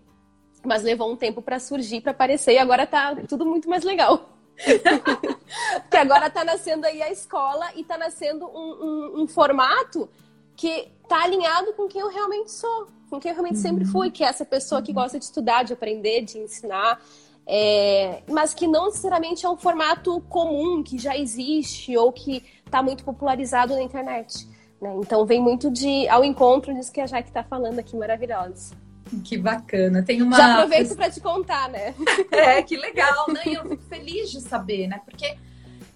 [0.62, 4.35] Mas levou um tempo para surgir, para aparecer, e agora está tudo muito mais legal.
[5.90, 10.10] que agora está nascendo aí a escola e está nascendo um, um, um, formato
[10.56, 13.62] que está alinhado com quem eu realmente sou, com quem eu realmente uhum.
[13.62, 17.02] sempre fui, que é essa pessoa que gosta de estudar, de aprender, de ensinar,
[17.46, 22.82] é, mas que não necessariamente é um formato comum que já existe ou que está
[22.82, 24.48] muito popularizado na internet.
[24.82, 24.96] Né?
[25.00, 28.85] Então vem muito de ao encontro disso que a Jaque está falando aqui, maravilhosa.
[29.24, 30.04] Que bacana.
[30.04, 30.36] Tem uma.
[30.36, 31.94] Já aproveito para te contar, né?
[32.32, 33.42] é, que legal, né?
[33.46, 35.00] E eu fico feliz de saber, né?
[35.06, 35.38] Porque,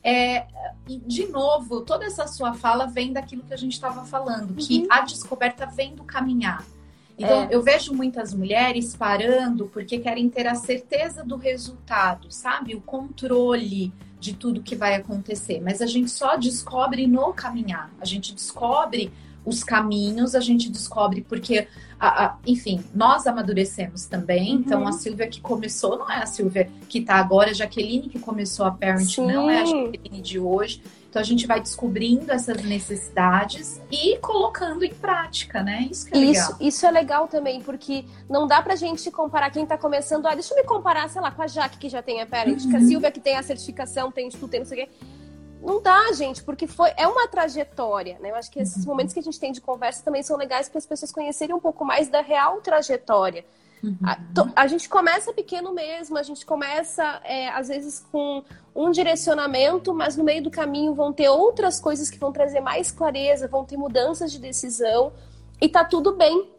[0.03, 0.45] é,
[0.87, 4.87] de novo, toda essa sua fala vem daquilo que a gente estava falando, que uhum.
[4.89, 6.63] a descoberta vem do caminhar.
[7.17, 7.47] Então, é.
[7.51, 12.75] eu vejo muitas mulheres parando porque querem ter a certeza do resultado, sabe?
[12.75, 15.59] O controle de tudo que vai acontecer.
[15.61, 17.91] Mas a gente só descobre no caminhar.
[17.99, 19.11] A gente descobre
[19.45, 21.67] os caminhos, a gente descobre porque,
[21.99, 24.53] a, a, enfim, nós amadurecemos também.
[24.53, 24.59] Uhum.
[24.59, 28.19] Então, a Silvia que começou não é a Silvia que está agora, a Jaqueline que
[28.19, 29.27] começou a Parent Sim.
[29.27, 30.81] não é a Jaqueline de hoje.
[31.09, 35.87] Então, a gente vai descobrindo essas necessidades e colocando em prática, né?
[35.89, 36.33] Isso que é legal.
[36.33, 40.27] Isso, isso é legal também, porque não dá pra gente comparar quem tá começando.
[40.27, 42.63] Ah, deixa eu me comparar, sei lá, com a Jaque que já tem a Parent,
[42.63, 42.71] uhum.
[42.71, 44.91] com a Silvia que tem a certificação, tem estudo, tem não sei o quê
[45.61, 48.31] não dá, gente, porque foi é uma trajetória, né?
[48.31, 50.77] Eu acho que esses momentos que a gente tem de conversa também são legais para
[50.77, 53.45] as pessoas conhecerem um pouco mais da real trajetória.
[53.83, 53.97] Uhum.
[54.03, 58.43] A, to, a, gente começa pequeno mesmo, a gente começa é, às vezes com
[58.75, 62.91] um direcionamento, mas no meio do caminho vão ter outras coisas que vão trazer mais
[62.91, 65.13] clareza, vão ter mudanças de decisão
[65.61, 66.49] e tá tudo bem.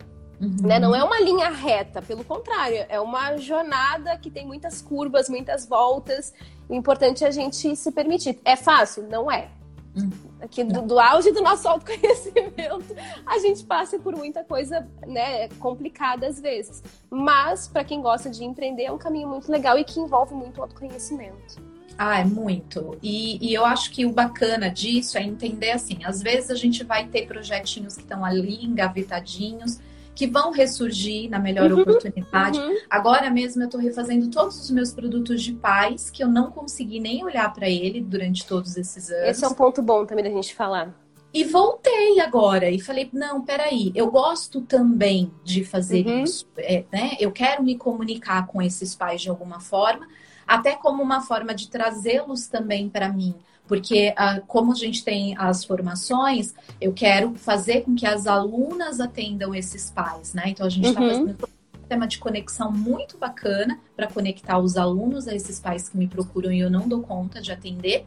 [0.41, 0.57] Uhum.
[0.63, 0.79] Né?
[0.79, 5.67] Não é uma linha reta, pelo contrário, é uma jornada que tem muitas curvas, muitas
[5.67, 6.33] voltas.
[6.69, 8.39] O importante é a gente se permitir.
[8.45, 9.07] É fácil?
[9.09, 9.51] Não é.
[9.95, 10.11] Uhum.
[10.41, 12.95] Aqui do, do, auge do nosso autoconhecimento,
[13.27, 16.83] a gente passa por muita coisa né, complicada às vezes.
[17.11, 20.63] Mas, para quem gosta de empreender, é um caminho muito legal e que envolve muito
[20.63, 21.61] autoconhecimento.
[21.99, 22.97] Ah, é muito.
[23.03, 26.83] E, e, eu acho que o bacana disso é entender assim: às vezes a gente
[26.83, 29.79] vai ter projetinhos que estão ali engavetadinhos
[30.15, 32.59] que vão ressurgir na melhor uhum, oportunidade.
[32.59, 32.77] Uhum.
[32.89, 37.01] Agora mesmo eu estou refazendo todos os meus produtos de paz que eu não consegui
[37.01, 39.29] nem olhar para ele durante todos esses anos.
[39.29, 40.95] Esse é um ponto bom também da gente falar.
[41.33, 46.25] E voltei agora e falei: não, peraí, eu gosto também de fazer uhum.
[46.25, 46.47] isso.
[46.59, 47.13] É, né?
[47.21, 50.09] Eu quero me comunicar com esses pais de alguma forma,
[50.47, 53.37] até como uma forma de trazê-los também para mim.
[53.71, 58.99] Porque, ah, como a gente tem as formações, eu quero fazer com que as alunas
[58.99, 60.43] atendam esses pais, né?
[60.47, 61.09] Então, a gente está uhum.
[61.09, 65.97] fazendo um sistema de conexão muito bacana para conectar os alunos a esses pais que
[65.97, 68.07] me procuram e eu não dou conta de atender.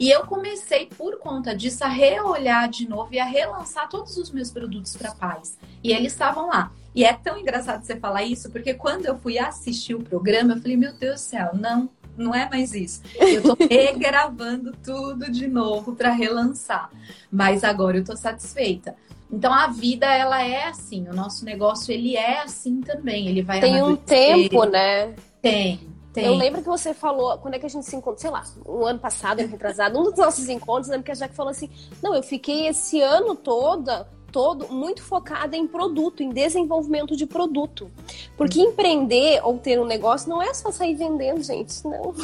[0.00, 4.30] E eu comecei, por conta disso, a reolhar de novo e a relançar todos os
[4.30, 5.58] meus produtos para pais.
[5.84, 6.72] E eles estavam lá.
[6.94, 10.60] E é tão engraçado você falar isso, porque quando eu fui assistir o programa, eu
[10.62, 13.02] falei, meu Deus do céu, não, não é mais isso.
[13.18, 16.90] Eu tô regravando tudo de novo para relançar.
[17.30, 18.94] Mas agora eu tô satisfeita.
[19.30, 23.60] Então a vida ela é assim, o nosso negócio ele é assim também, ele vai
[23.60, 25.14] Tem um tempo, né?
[25.40, 25.92] Tem.
[26.12, 26.26] Tem.
[26.26, 28.84] Eu lembro que você falou, quando é que a gente se encontrou, sei lá, um
[28.84, 31.70] ano passado, ano retrasado, um dos nossos encontros, lembro que a Jaque falou assim:
[32.02, 37.90] não, eu fiquei esse ano todo todo muito focada em produto, em desenvolvimento de produto.
[38.36, 42.14] Porque empreender ou ter um negócio não é só sair vendendo, gente, não.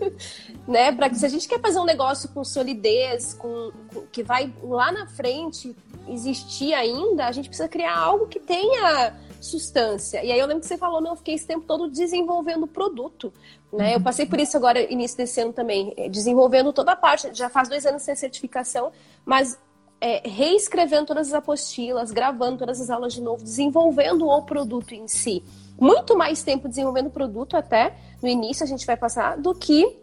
[0.68, 0.92] né?
[0.92, 4.92] Para se a gente quer fazer um negócio com solidez, com, com, que vai lá
[4.92, 5.74] na frente
[6.06, 10.22] existir ainda, a gente precisa criar algo que tenha substância.
[10.22, 13.32] E aí eu lembro que você falou, não, eu fiquei esse tempo todo desenvolvendo produto.
[13.72, 13.94] Né?
[13.94, 17.28] Eu passei por isso agora, início desse ano também, eh, desenvolvendo toda a parte.
[17.32, 18.90] Já faz dois anos sem certificação,
[19.24, 19.58] mas
[20.00, 25.08] é, reescrevendo todas as apostilas, gravando todas as aulas de novo, desenvolvendo o produto em
[25.08, 25.42] si.
[25.80, 29.98] Muito mais tempo desenvolvendo o produto até, no início a gente vai passar, do que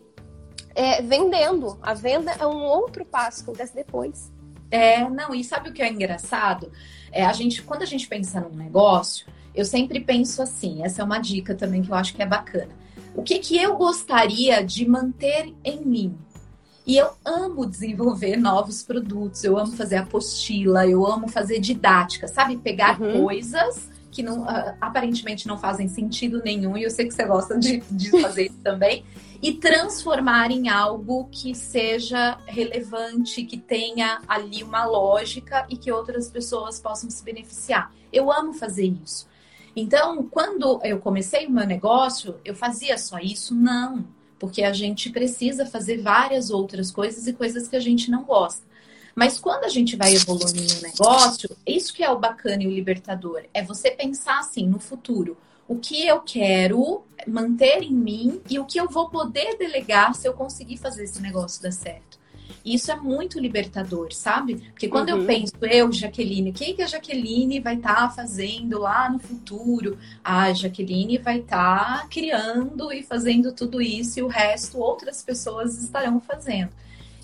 [0.74, 1.78] é, vendendo.
[1.82, 4.32] A venda é um outro passo que acontece depois.
[4.70, 6.72] É, não, e sabe o que é engraçado?
[7.12, 11.06] É, a gente, quando a gente pensa num negócio, eu sempre penso assim, essa é
[11.06, 12.72] uma dica também que eu acho que é bacana.
[13.16, 16.18] O que, que eu gostaria de manter em mim?
[16.86, 22.58] E eu amo desenvolver novos produtos, eu amo fazer apostila, eu amo fazer didática, sabe?
[22.58, 23.24] Pegar uhum.
[23.24, 27.60] coisas que não, uh, aparentemente não fazem sentido nenhum, e eu sei que você gosta
[27.60, 29.04] de, de fazer isso também,
[29.42, 36.30] e transformar em algo que seja relevante, que tenha ali uma lógica e que outras
[36.30, 37.92] pessoas possam se beneficiar.
[38.14, 39.28] Eu amo fazer isso.
[39.76, 43.54] Então, quando eu comecei o meu negócio, eu fazia só isso?
[43.54, 44.06] Não
[44.40, 48.64] porque a gente precisa fazer várias outras coisas e coisas que a gente não gosta.
[49.16, 52.72] Mas quando a gente vai evoluindo no negócio, isso que é o bacana e o
[52.72, 58.60] libertador, é você pensar assim no futuro, o que eu quero manter em mim e
[58.60, 62.14] o que eu vou poder delegar se eu conseguir fazer esse negócio dar certo.
[62.66, 64.56] Isso é muito libertador, sabe?
[64.72, 65.22] Porque quando uhum.
[65.22, 69.20] eu penso, eu, Jaqueline, o que, que a Jaqueline vai estar tá fazendo lá no
[69.20, 69.98] futuro?
[70.24, 75.82] A Jaqueline vai estar tá criando e fazendo tudo isso e o resto outras pessoas
[75.82, 76.70] estarão fazendo.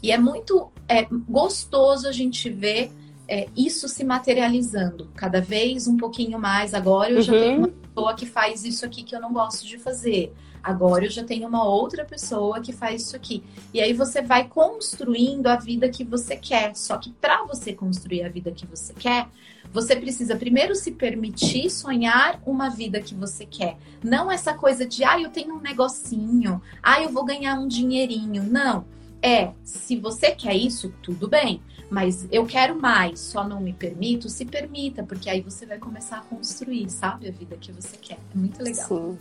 [0.04, 2.92] E é muito é, gostoso a gente ver
[3.28, 6.74] é, isso se materializando cada vez um pouquinho mais.
[6.74, 7.22] Agora eu uhum.
[7.22, 10.34] já tenho uma pessoa que faz isso aqui que eu não gosto de fazer.
[10.64, 13.44] Agora eu já tenho uma outra pessoa que faz isso aqui.
[13.74, 16.76] E aí você vai construindo a vida que você quer.
[16.76, 19.28] Só que para você construir a vida que você quer,
[19.72, 23.78] você precisa primeiro se permitir sonhar uma vida que você quer.
[24.04, 28.44] Não essa coisa de, ah, eu tenho um negocinho, ah, eu vou ganhar um dinheirinho.
[28.44, 28.86] Não.
[29.22, 31.62] É, se você quer isso, tudo bem.
[31.92, 36.20] Mas eu quero mais, só não me permito, se permita, porque aí você vai começar
[36.20, 38.18] a construir, sabe, a vida que você quer.
[38.34, 38.88] É muito legal.
[38.88, 39.18] Sim.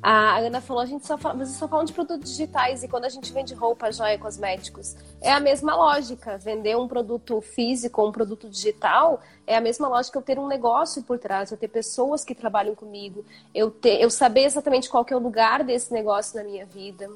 [0.00, 3.06] A Ana falou, a gente só fala, vocês só falam de produtos digitais e quando
[3.06, 6.38] a gente vende roupa, joia, cosméticos, é a mesma lógica.
[6.38, 10.46] Vender um produto físico ou um produto digital é a mesma lógica eu ter um
[10.46, 15.04] negócio por trás, eu ter pessoas que trabalham comigo, eu ter, eu saber exatamente qual
[15.10, 17.10] é o lugar desse negócio na minha vida.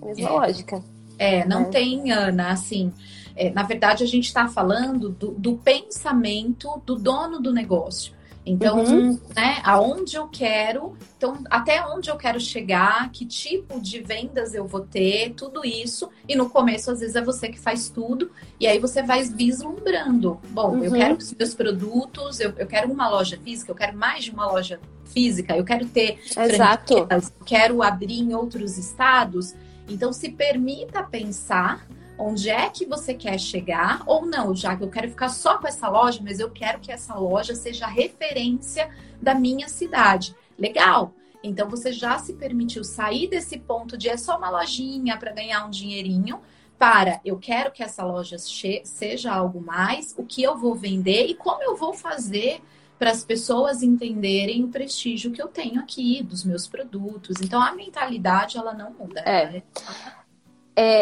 [0.00, 0.32] É a mesma é.
[0.32, 0.82] lógica.
[1.18, 1.64] É, não é.
[1.64, 2.92] tem, Ana, assim.
[3.36, 8.16] É, na verdade, a gente está falando do, do pensamento do dono do negócio.
[8.46, 9.18] Então, uhum.
[9.34, 14.68] né, aonde eu quero, então até onde eu quero chegar, que tipo de vendas eu
[14.68, 16.08] vou ter, tudo isso.
[16.28, 18.30] E no começo, às vezes, é você que faz tudo,
[18.60, 20.38] e aí você vai vislumbrando.
[20.50, 20.84] Bom, uhum.
[20.84, 24.30] eu quero os meus produtos, eu, eu quero uma loja física, eu quero mais de
[24.30, 26.94] uma loja física, eu quero ter Exato.
[27.10, 29.56] eu quero abrir em outros estados.
[29.88, 31.84] Então, se permita pensar
[32.18, 35.66] onde é que você quer chegar, ou não, já que eu quero ficar só com
[35.66, 38.90] essa loja, mas eu quero que essa loja seja referência
[39.20, 40.34] da minha cidade.
[40.58, 41.12] Legal!
[41.42, 45.64] Então você já se permitiu sair desse ponto de é só uma lojinha para ganhar
[45.66, 46.40] um dinheirinho,
[46.78, 51.34] para eu quero que essa loja seja algo mais, o que eu vou vender e
[51.34, 52.60] como eu vou fazer
[52.98, 57.36] para as pessoas entenderem o prestígio que eu tenho aqui dos meus produtos.
[57.42, 59.20] Então a mentalidade ela não muda.
[59.20, 59.50] É.
[59.50, 59.62] Né?
[59.66, 60.15] é,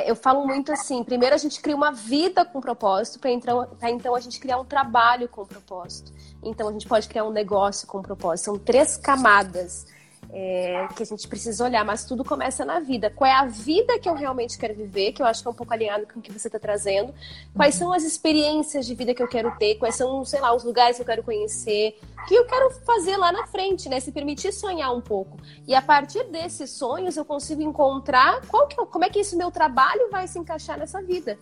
[0.09, 4.15] eu falo muito assim: primeiro a gente cria uma vida com propósito, para então, então
[4.15, 6.13] a gente criar um trabalho com propósito.
[6.43, 8.45] Então a gente pode criar um negócio com propósito.
[8.45, 9.87] São três camadas
[10.33, 13.11] é, que a gente precisa olhar, mas tudo começa na vida.
[13.11, 15.55] Qual é a vida que eu realmente quero viver, que eu acho que é um
[15.55, 17.15] pouco alinhado com o que você está trazendo?
[17.55, 19.77] Quais são as experiências de vida que eu quero ter?
[19.77, 21.99] Quais são, sei lá, os lugares que eu quero conhecer?
[22.27, 24.01] Que eu quero fazer lá na frente, né?
[24.01, 25.39] Se permitir sonhar um pouco.
[25.67, 29.51] E a partir desses sonhos eu consigo encontrar qual que, como é que esse meu
[29.51, 31.39] trabalho vai se encaixar nessa vida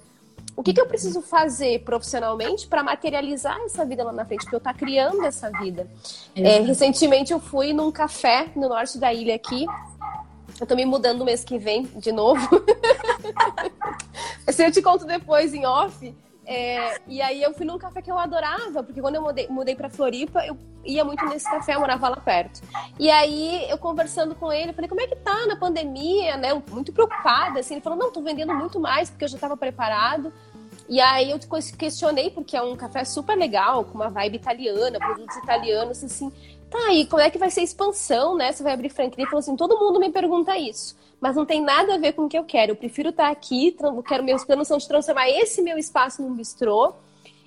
[0.56, 4.42] o que, que eu preciso fazer profissionalmente para materializar essa vida lá na frente?
[4.42, 5.88] Porque eu estou tá criando essa vida.
[6.34, 9.66] É, recentemente eu fui num café no norte da ilha aqui.
[10.60, 12.46] Eu tô me mudando no mês que vem de novo.
[14.46, 16.14] Assim, eu te conto depois em off.
[16.44, 19.76] É, e aí eu fui num café que eu adorava, porque quando eu mudei, mudei
[19.76, 22.60] pra Floripa, eu ia muito nesse café, eu morava lá perto.
[22.98, 26.60] E aí eu conversando com ele, falei, como é que tá na pandemia, né?
[26.70, 27.74] Muito preocupada, assim.
[27.74, 30.32] Ele falou, não, tô vendendo muito mais, porque eu já tava preparado.
[30.88, 31.38] E aí eu
[31.78, 36.32] questionei, porque é um café super legal, com uma vibe italiana, produtos italianos, assim.
[36.68, 38.50] Tá, e como é que vai ser a expansão, né?
[38.50, 39.22] Você vai abrir franquia?
[39.22, 42.24] Ele falou assim, todo mundo me pergunta isso mas não tem nada a ver com
[42.24, 42.72] o que eu quero.
[42.72, 43.76] Eu prefiro estar aqui,
[44.08, 46.94] quero meus planos são de transformar esse meu espaço num bistrô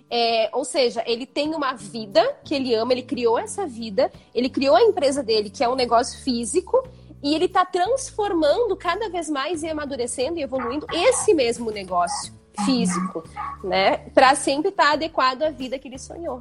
[0.09, 4.49] É, ou seja, ele tem uma vida que ele ama, ele criou essa vida, ele
[4.49, 6.87] criou a empresa dele, que é um negócio físico,
[7.23, 12.31] e ele está transformando cada vez mais e amadurecendo e evoluindo esse mesmo negócio
[12.63, 13.23] físico,
[13.63, 13.97] né?
[14.13, 16.39] Para sempre estar tá adequado à vida que ele sonhou.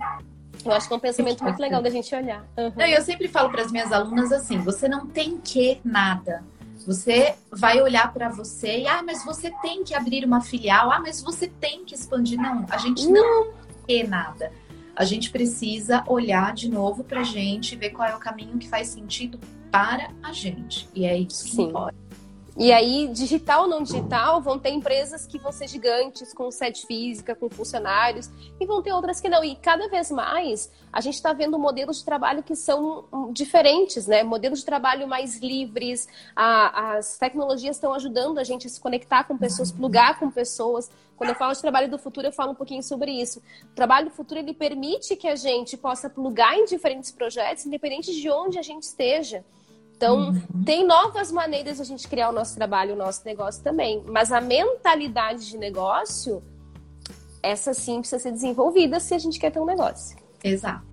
[0.65, 2.47] Eu acho que é um pensamento muito legal da gente olhar.
[2.57, 2.81] Uhum.
[2.81, 6.45] eu sempre falo para as minhas alunas assim: você não tem que nada.
[6.87, 11.01] Você vai olhar para você e, ah, mas você tem que abrir uma filial, ah,
[11.01, 12.39] mas você tem que expandir.
[12.39, 13.53] Não, a gente não
[13.87, 14.53] tem nada.
[14.95, 18.69] A gente precisa olhar de novo para a gente, ver qual é o caminho que
[18.69, 20.89] faz sentido para a gente.
[20.95, 21.57] E é isso Sim.
[21.57, 22.04] que importa.
[22.57, 26.87] E aí, digital ou não digital, vão ter empresas que vão ser gigantes, com sede
[26.87, 28.31] física, com funcionários,
[28.61, 29.43] e vão ter outras que não.
[29.43, 34.07] E cada vez mais a gente está vendo modelos de trabalho que são hum, diferentes,
[34.07, 34.23] né?
[34.23, 39.25] Modelos de trabalho mais livres, a, as tecnologias estão ajudando a gente a se conectar
[39.25, 40.89] com pessoas, plugar com pessoas.
[41.17, 43.43] Quando eu falo de trabalho do futuro, eu falo um pouquinho sobre isso.
[43.73, 48.15] O trabalho do futuro ele permite que a gente possa plugar em diferentes projetos, independente
[48.15, 49.45] de onde a gente esteja.
[49.97, 50.65] Então, uhum.
[50.65, 54.03] tem novas maneiras de a gente criar o nosso trabalho, o nosso negócio também.
[54.07, 56.43] Mas a mentalidade de negócio,
[57.43, 60.17] essa sim precisa ser desenvolvida se a gente quer ter um negócio.
[60.43, 60.85] Exato.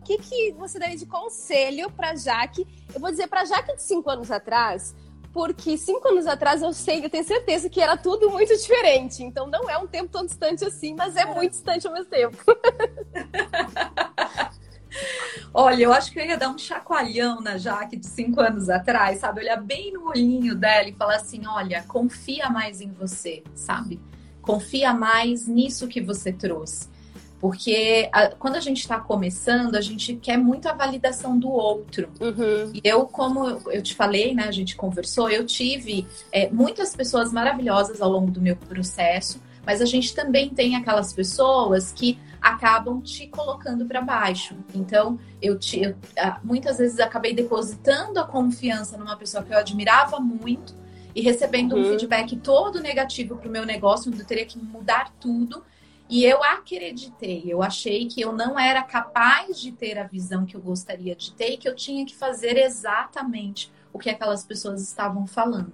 [0.00, 2.66] O que, que você daria de conselho para Jaque?
[2.94, 4.94] Eu vou dizer para Jaque de cinco anos atrás,
[5.32, 9.22] porque cinco anos atrás eu sei, eu tenho certeza que era tudo muito diferente.
[9.22, 12.36] Então não é um tempo tão distante assim, mas é muito distante ao mesmo tempo.
[15.52, 19.20] Olha, eu acho que eu ia dar um chacoalhão na Jaque de cinco anos atrás,
[19.20, 19.40] sabe?
[19.40, 24.00] Olhar bem no olhinho dela e falar assim: olha, confia mais em você, sabe?
[24.42, 26.92] Confia mais nisso que você trouxe.
[27.40, 32.08] Porque a, quando a gente está começando, a gente quer muito a validação do outro.
[32.18, 32.72] Uhum.
[32.72, 34.44] E eu, como eu te falei, né?
[34.44, 39.82] A gente conversou, eu tive é, muitas pessoas maravilhosas ao longo do meu processo, mas
[39.82, 44.54] a gente também tem aquelas pessoas que acabam te colocando para baixo.
[44.74, 45.96] Então, eu, te, eu
[46.42, 50.74] muitas vezes acabei depositando a confiança numa pessoa que eu admirava muito
[51.14, 51.80] e recebendo uhum.
[51.80, 55.64] um feedback todo negativo para o meu negócio, onde eu teria que mudar tudo.
[56.06, 60.54] E eu acreditei, eu achei que eu não era capaz de ter a visão que
[60.54, 64.82] eu gostaria de ter e que eu tinha que fazer exatamente o que aquelas pessoas
[64.82, 65.72] estavam falando.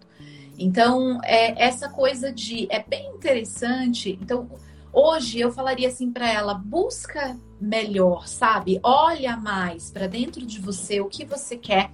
[0.56, 2.68] Então, é, essa coisa de.
[2.70, 4.16] É bem interessante.
[4.22, 4.48] Então,
[4.92, 8.80] Hoje eu falaria assim para ela: busca melhor, sabe?
[8.82, 11.90] Olha mais para dentro de você o que você quer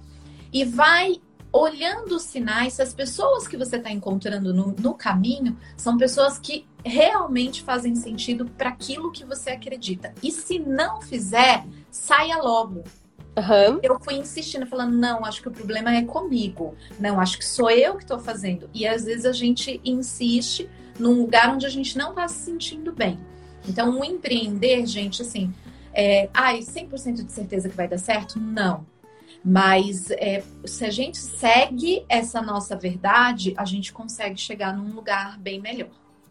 [0.51, 1.21] e vai
[1.51, 2.73] olhando os sinais.
[2.73, 7.95] Se as pessoas que você está encontrando no, no, caminho são pessoas que realmente fazem
[7.95, 10.13] sentido para aquilo que você acredita.
[10.21, 12.83] E se não fizer, saia logo.
[13.37, 13.79] Uhum.
[13.83, 16.75] Eu fui insistindo, falando, não, acho que o problema é comigo.
[16.99, 18.67] Não, acho que sou eu que estou fazendo.
[18.73, 20.67] E às vezes a gente insiste
[20.99, 23.19] num lugar onde a gente não está se sentindo bem.
[23.67, 25.53] Então, o empreender, gente, assim,
[25.93, 28.39] é, ai, 100% de certeza que vai dar certo?
[28.39, 28.85] Não.
[29.43, 35.37] Mas é, se a gente segue essa nossa verdade, a gente consegue chegar num lugar
[35.37, 35.89] bem melhor.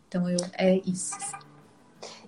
[0.09, 1.17] Então, eu, é isso.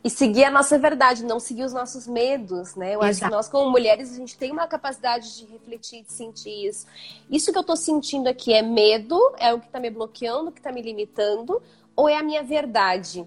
[0.02, 2.94] E seguir a nossa verdade, não seguir os nossos medos, né?
[2.94, 3.10] Eu Exato.
[3.10, 6.86] acho que nós, como mulheres, a gente tem uma capacidade de refletir, de sentir isso.
[7.30, 10.52] Isso que eu tô sentindo aqui é medo, é o que tá me bloqueando, o
[10.52, 11.60] que tá me limitando,
[11.98, 13.26] ou é a minha verdade?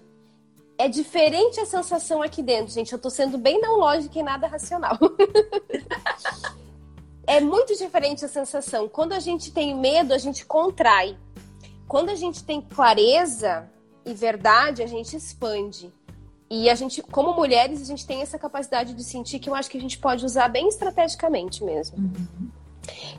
[0.78, 2.90] É diferente a sensação aqui dentro, gente.
[2.90, 4.98] Eu tô sendo bem não lógica e nada racional.
[7.26, 8.88] é muito diferente a sensação.
[8.88, 11.18] Quando a gente tem medo, a gente contrai.
[11.86, 13.70] Quando a gente tem clareza
[14.06, 15.92] e verdade, a gente expande.
[16.48, 19.70] E a gente, como mulheres, a gente tem essa capacidade de sentir que eu acho
[19.70, 21.98] que a gente pode usar bem estrategicamente mesmo.
[21.98, 22.50] O uhum.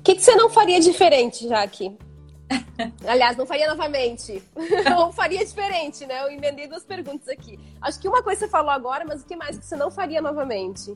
[0.04, 1.95] que, que você não faria diferente, Jaque?
[3.08, 4.41] Aliás, não faria novamente.
[4.97, 6.24] Ou faria diferente, né?
[6.24, 7.60] Eu emendei duas perguntas aqui.
[7.82, 10.22] Acho que uma coisa você falou agora, mas o que mais que você não faria
[10.22, 10.95] novamente?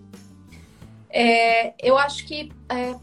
[1.10, 2.96] É, eu acho que é,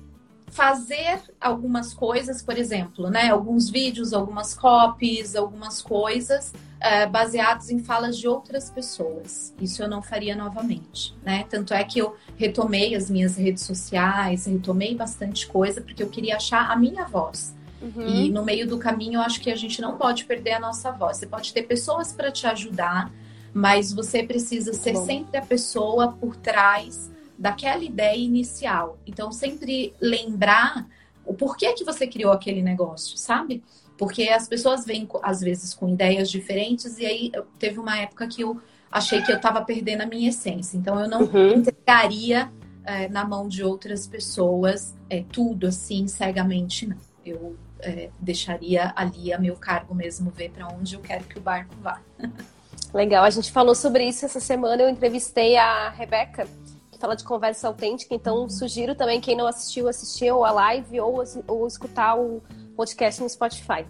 [0.55, 3.31] fazer algumas coisas, por exemplo, né?
[3.31, 9.55] Alguns vídeos, algumas copies, algumas coisas é, baseados em falas de outras pessoas.
[9.61, 11.45] Isso eu não faria novamente, né?
[11.51, 16.37] Tanto é que eu retomei as minhas redes sociais, retomei bastante coisa, porque eu queria
[16.37, 17.55] achar a minha voz.
[17.85, 18.07] Uhum.
[18.07, 20.91] E no meio do caminho, eu acho que a gente não pode perder a nossa
[20.91, 21.18] voz.
[21.18, 23.12] Você pode ter pessoas para te ajudar,
[23.53, 25.05] mas você precisa ser Bom.
[25.05, 28.99] sempre a pessoa por trás daquela ideia inicial.
[29.07, 30.87] Então, sempre lembrar
[31.26, 33.62] o porquê que você criou aquele negócio, sabe?
[33.99, 38.43] Porque as pessoas vêm, às vezes, com ideias diferentes, e aí teve uma época que
[38.43, 38.61] eu
[38.91, 40.76] achei que eu estava perdendo a minha essência.
[40.76, 41.55] Então, eu não uhum.
[41.55, 42.51] entregaria
[42.85, 46.97] é, na mão de outras pessoas é, tudo assim, cegamente, não.
[47.24, 51.41] Eu é, deixaria ali a meu cargo mesmo ver para onde eu quero que o
[51.41, 52.01] barco vá.
[52.93, 54.82] Legal, a gente falou sobre isso essa semana.
[54.82, 56.47] Eu entrevistei a Rebeca,
[56.93, 58.14] que fala de conversa autêntica.
[58.14, 62.41] Então, sugiro também quem não assistiu, assistir ou a live ou, ou escutar o
[62.76, 63.85] podcast no Spotify.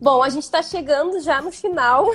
[0.00, 2.06] Bom, a gente está chegando já no final.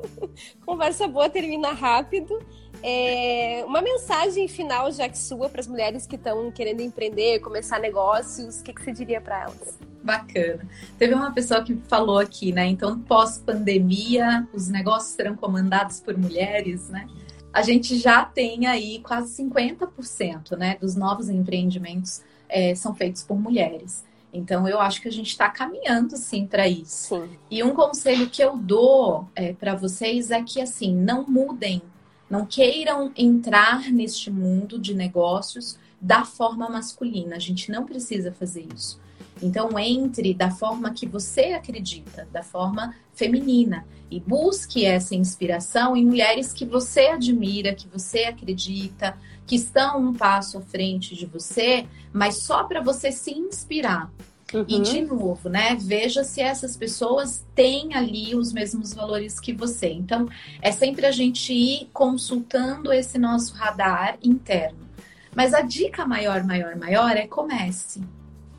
[0.64, 2.38] Conversa boa termina rápido.
[2.82, 7.80] É, uma mensagem final, já que sua, para as mulheres que estão querendo empreender, começar
[7.80, 9.78] negócios, o que, que você diria para elas?
[10.06, 10.66] Bacana.
[10.96, 12.66] Teve uma pessoa que falou aqui, né?
[12.66, 17.08] Então, pós-pandemia, os negócios serão comandados por mulheres, né?
[17.52, 23.38] A gente já tem aí quase 50% né, dos novos empreendimentos é, são feitos por
[23.38, 24.04] mulheres.
[24.32, 27.16] Então, eu acho que a gente está caminhando sim para isso.
[27.16, 27.30] Sim.
[27.50, 31.80] E um conselho que eu dou é, para vocês é que, assim, não mudem,
[32.28, 37.36] não queiram entrar neste mundo de negócios da forma masculina.
[37.36, 39.00] A gente não precisa fazer isso.
[39.42, 46.04] Então, entre da forma que você acredita, da forma feminina, e busque essa inspiração em
[46.06, 49.16] mulheres que você admira, que você acredita,
[49.46, 54.10] que estão um passo à frente de você, mas só para você se inspirar.
[54.54, 54.64] Uhum.
[54.68, 55.76] E de novo, né?
[55.78, 59.88] Veja se essas pessoas têm ali os mesmos valores que você.
[59.88, 60.28] Então,
[60.62, 64.86] é sempre a gente ir consultando esse nosso radar interno.
[65.34, 68.00] Mas a dica maior, maior, maior é comece.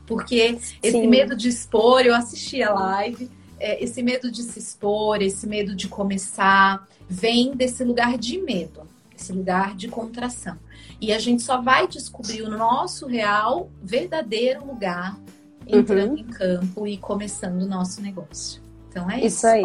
[0.07, 1.07] Porque esse Sim.
[1.07, 3.29] medo de expor, eu assisti a live,
[3.59, 8.81] é, esse medo de se expor, esse medo de começar, vem desse lugar de medo,
[9.15, 10.57] esse lugar de contração.
[10.99, 15.19] E a gente só vai descobrir o nosso real, verdadeiro lugar
[15.67, 16.17] entrando uhum.
[16.17, 18.61] em campo e começando o nosso negócio.
[18.89, 19.27] Então é isso.
[19.27, 19.63] Isso aí.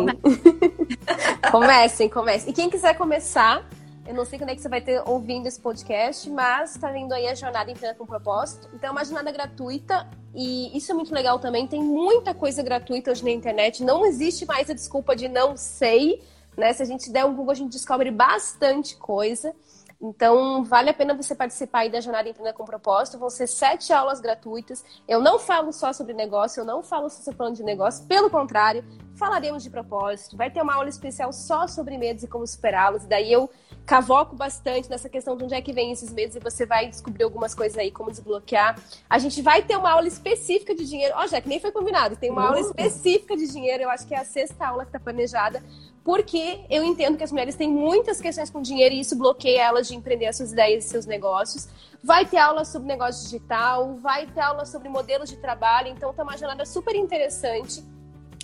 [1.50, 2.50] comecem, comecem.
[2.50, 3.66] E quem quiser começar,
[4.06, 7.12] eu não sei quando é que você vai ter ouvindo esse podcast, mas está vindo
[7.12, 8.68] aí a jornada Empreenda com Propósito.
[8.74, 11.66] Então é uma jornada gratuita e isso é muito legal também.
[11.66, 13.84] Tem muita coisa gratuita hoje na internet.
[13.84, 16.20] Não existe mais a desculpa de não sei.
[16.56, 16.72] Né?
[16.72, 19.54] Se a gente der um Google, a gente descobre bastante coisa.
[20.00, 23.20] Então, vale a pena você participar aí da Jornada Empreenda com Propósito.
[23.20, 24.84] Vão ser sete aulas gratuitas.
[25.06, 28.04] Eu não falo só sobre negócio, eu não falo só sobre plano de negócio.
[28.06, 28.84] Pelo contrário,
[29.22, 30.36] falaremos de propósito.
[30.36, 33.04] Vai ter uma aula especial só sobre medos e como superá-los.
[33.04, 33.48] Daí eu
[33.86, 37.22] cavoco bastante nessa questão de onde é que vem esses medos e você vai descobrir
[37.22, 38.76] algumas coisas aí, como desbloquear.
[39.08, 41.14] A gente vai ter uma aula específica de dinheiro.
[41.16, 44.08] Ó, oh, já que nem foi combinado, tem uma aula específica de dinheiro, eu acho
[44.08, 45.62] que é a sexta aula que está planejada,
[46.02, 49.86] porque eu entendo que as mulheres têm muitas questões com dinheiro e isso bloqueia elas
[49.86, 51.68] de empreender as suas ideias e seus negócios.
[52.02, 56.24] Vai ter aula sobre negócio digital, vai ter aula sobre modelos de trabalho, então tá
[56.24, 57.84] uma jornada super interessante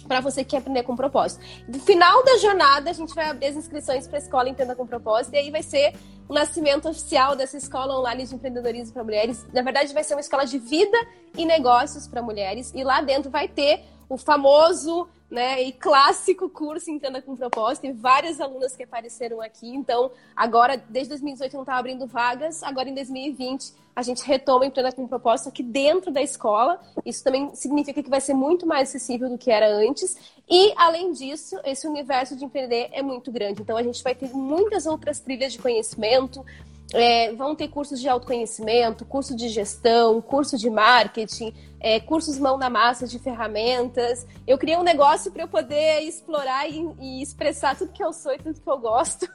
[0.09, 1.45] para você que quer aprender com propósito.
[1.69, 4.87] No final da jornada, a gente vai abrir as inscrições para a escola Entenda com
[4.87, 5.95] Propósito, e aí vai ser
[6.29, 9.47] o nascimento oficial dessa escola online de empreendedorismo para mulheres.
[9.53, 10.99] Na verdade, vai ser uma escola de vida
[11.37, 16.91] e negócios para mulheres, e lá dentro vai ter o famoso né, e clássico curso
[16.91, 17.83] Entenda com Propósito.
[17.83, 19.68] Tem várias alunas que apareceram aqui.
[19.68, 24.93] Então, agora, desde 2018 não estava abrindo vagas, agora em 2020 a gente retoma Entenda
[24.93, 26.81] com Propósito aqui dentro da escola.
[27.05, 30.16] Isso também significa que vai ser muito mais acessível do que era antes.
[30.49, 33.61] E, além disso, esse universo de empreender é muito grande.
[33.61, 36.47] Então, a gente vai ter muitas outras trilhas de conhecimento,
[36.95, 42.57] é, vão ter cursos de autoconhecimento, curso de gestão, curso de marketing, é, cursos mão
[42.57, 44.26] na massa de ferramentas.
[44.47, 48.33] Eu criei um negócio para eu poder explorar e, e, expressar tudo que eu sou
[48.33, 49.29] e tudo que eu gosto.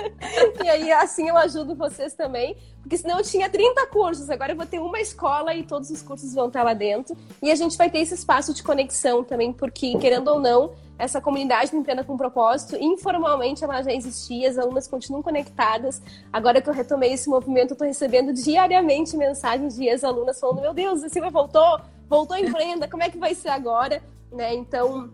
[0.64, 2.56] e aí, assim, eu ajudo vocês também.
[2.82, 6.02] Porque senão eu tinha 30 cursos, agora eu vou ter uma escola e todos os
[6.02, 7.16] cursos vão estar lá dentro.
[7.40, 11.20] E a gente vai ter esse espaço de conexão também, porque, querendo ou não, essa
[11.20, 16.02] comunidade do Empreenda com Propósito, informalmente ela já existia, as alunas continuam conectadas.
[16.32, 20.72] Agora que eu retomei esse movimento, eu estou recebendo diariamente mensagens de ex-alunas falando: Meu
[20.72, 21.80] Deus, a Silvia voltou,
[22.12, 24.02] voltou Empreenda, como é que vai ser agora?
[24.30, 24.52] Né?
[24.52, 25.10] Então,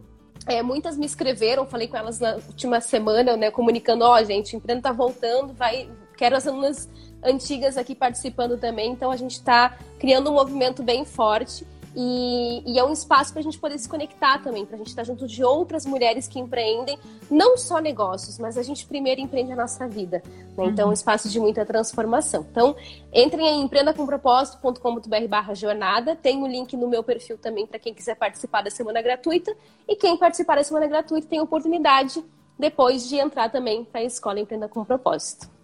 [0.46, 4.56] é, muitas me escreveram, falei com elas na última semana, né, comunicando: Ó, oh, gente,
[4.56, 6.88] Empreenda está voltando, vai, quero as alunas
[7.22, 8.90] antigas aqui participando também.
[8.90, 11.64] Então a gente está criando um movimento bem forte.
[12.00, 14.86] E, e, é um espaço para a gente poder se conectar também, para a gente
[14.86, 16.96] estar tá junto de outras mulheres que empreendem,
[17.28, 20.22] não só negócios, mas a gente primeiro empreende a nossa vida.
[20.56, 20.66] Né?
[20.66, 22.46] Então, é um espaço de muita transformação.
[22.48, 22.76] Então,
[23.12, 27.92] entrem em empreendacompropósito.com.br barra jornada, tem o um link no meu perfil também para quem
[27.92, 29.52] quiser participar da semana gratuita,
[29.88, 32.24] e quem participar da semana gratuita tem oportunidade
[32.56, 35.57] depois de entrar também para a escola Empreenda com Propósito.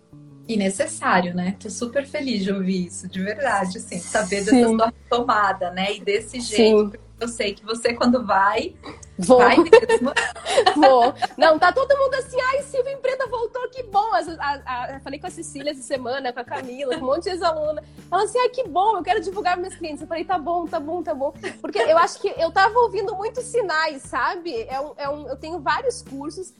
[0.47, 1.57] E necessário, né?
[1.59, 5.95] Tô super feliz de ouvir isso, de verdade, assim, saber dessa sua tomada, né?
[5.95, 6.99] E desse jeito, Sim.
[7.19, 8.75] eu sei que você quando vai,
[9.19, 9.39] Vou.
[9.39, 10.13] vai mesmo.
[10.77, 11.15] Vou.
[11.39, 14.13] Não, tá todo mundo assim, ai, Silvia Emprenda voltou, que bom.
[14.13, 17.25] A, a, a, falei com a Cecília essa semana, com a Camila, com um monte
[17.25, 17.83] de ex-aluna.
[18.13, 20.03] Ela assim, ai, que bom, eu quero divulgar meus clientes.
[20.03, 21.33] Eu falei, tá bom, tá bom, tá bom.
[21.63, 24.67] Porque eu acho que eu tava ouvindo muitos sinais, sabe?
[24.69, 26.53] É um, é um, eu tenho vários cursos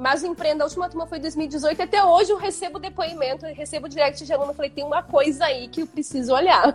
[0.00, 1.82] Mas o Empreenda, a última turma foi 2018.
[1.82, 4.54] Até hoje eu recebo depoimento, eu recebo direct de aluno.
[4.54, 6.74] Falei, tem uma coisa aí que eu preciso olhar.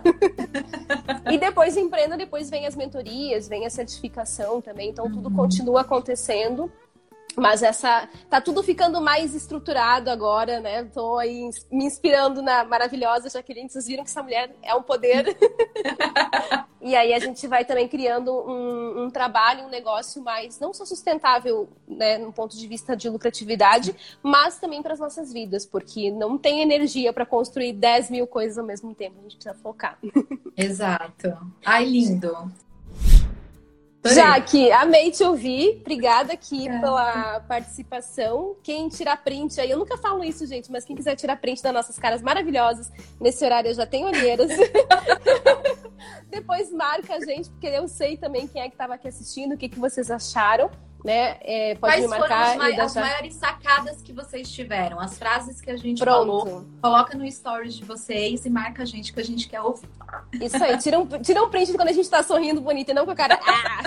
[1.28, 4.90] e depois Empreenda, depois vem as mentorias, vem a certificação também.
[4.90, 5.34] Então tudo uhum.
[5.34, 6.70] continua acontecendo.
[7.36, 10.84] Mas essa tá tudo ficando mais estruturado agora, né?
[10.84, 13.68] Tô aí me inspirando na maravilhosa Jaqueline.
[13.68, 15.36] Vocês viram que essa mulher é um poder.
[16.80, 20.86] e aí a gente vai também criando um, um, trabalho, um negócio mais não só
[20.86, 26.10] sustentável, né, no ponto de vista de lucratividade, mas também para as nossas vidas, porque
[26.10, 29.16] não tem energia para construir 10 mil coisas ao mesmo tempo.
[29.18, 29.98] A gente precisa focar.
[30.56, 31.36] Exato.
[31.66, 32.50] Ai, lindo.
[34.14, 35.78] Jaque, amei te ouvir.
[35.80, 36.78] Obrigada aqui é.
[36.80, 38.56] pela participação.
[38.62, 41.72] Quem tirar print aí, eu nunca falo isso, gente, mas quem quiser tirar print das
[41.72, 42.90] nossas caras maravilhosas,
[43.20, 44.50] nesse horário eu já tenho olheiras.
[46.28, 49.56] Depois marca a gente, porque eu sei também quem é que estava aqui assistindo, o
[49.56, 50.70] que, que vocês acharam
[51.06, 51.36] né?
[51.40, 52.56] É, pode Quais me marcar.
[52.56, 54.98] Foram as, maiores sacadas que vocês tiveram?
[54.98, 56.44] As frases que a gente Pronto.
[56.44, 56.64] falou.
[56.82, 59.88] Coloca no stories de vocês e marca a gente que a gente quer ouvir.
[60.40, 63.04] Isso aí, tira um, tira um print quando a gente tá sorrindo bonito e não
[63.04, 63.38] com a cara.
[63.40, 63.84] Ah!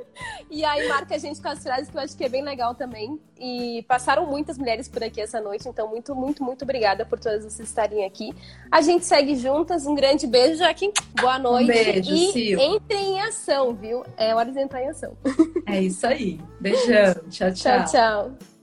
[0.50, 2.74] e aí marca a gente com as frases que eu acho que é bem legal
[2.74, 3.18] também.
[3.38, 7.44] E passaram muitas mulheres por aqui essa noite, então muito, muito, muito obrigada por todas
[7.44, 8.32] vocês estarem aqui.
[8.70, 9.86] A gente segue juntas.
[9.86, 10.92] Um grande beijo, aqui.
[11.20, 11.64] Boa noite.
[11.64, 12.58] Um beijo, e Sil.
[12.60, 14.04] entrem em ação, viu?
[14.16, 15.16] É hora de entrar em ação.
[15.66, 16.40] É isso aí.
[16.60, 17.14] Beijão.
[17.30, 17.84] Tchau, tchau.
[17.84, 18.53] Tchau, tchau.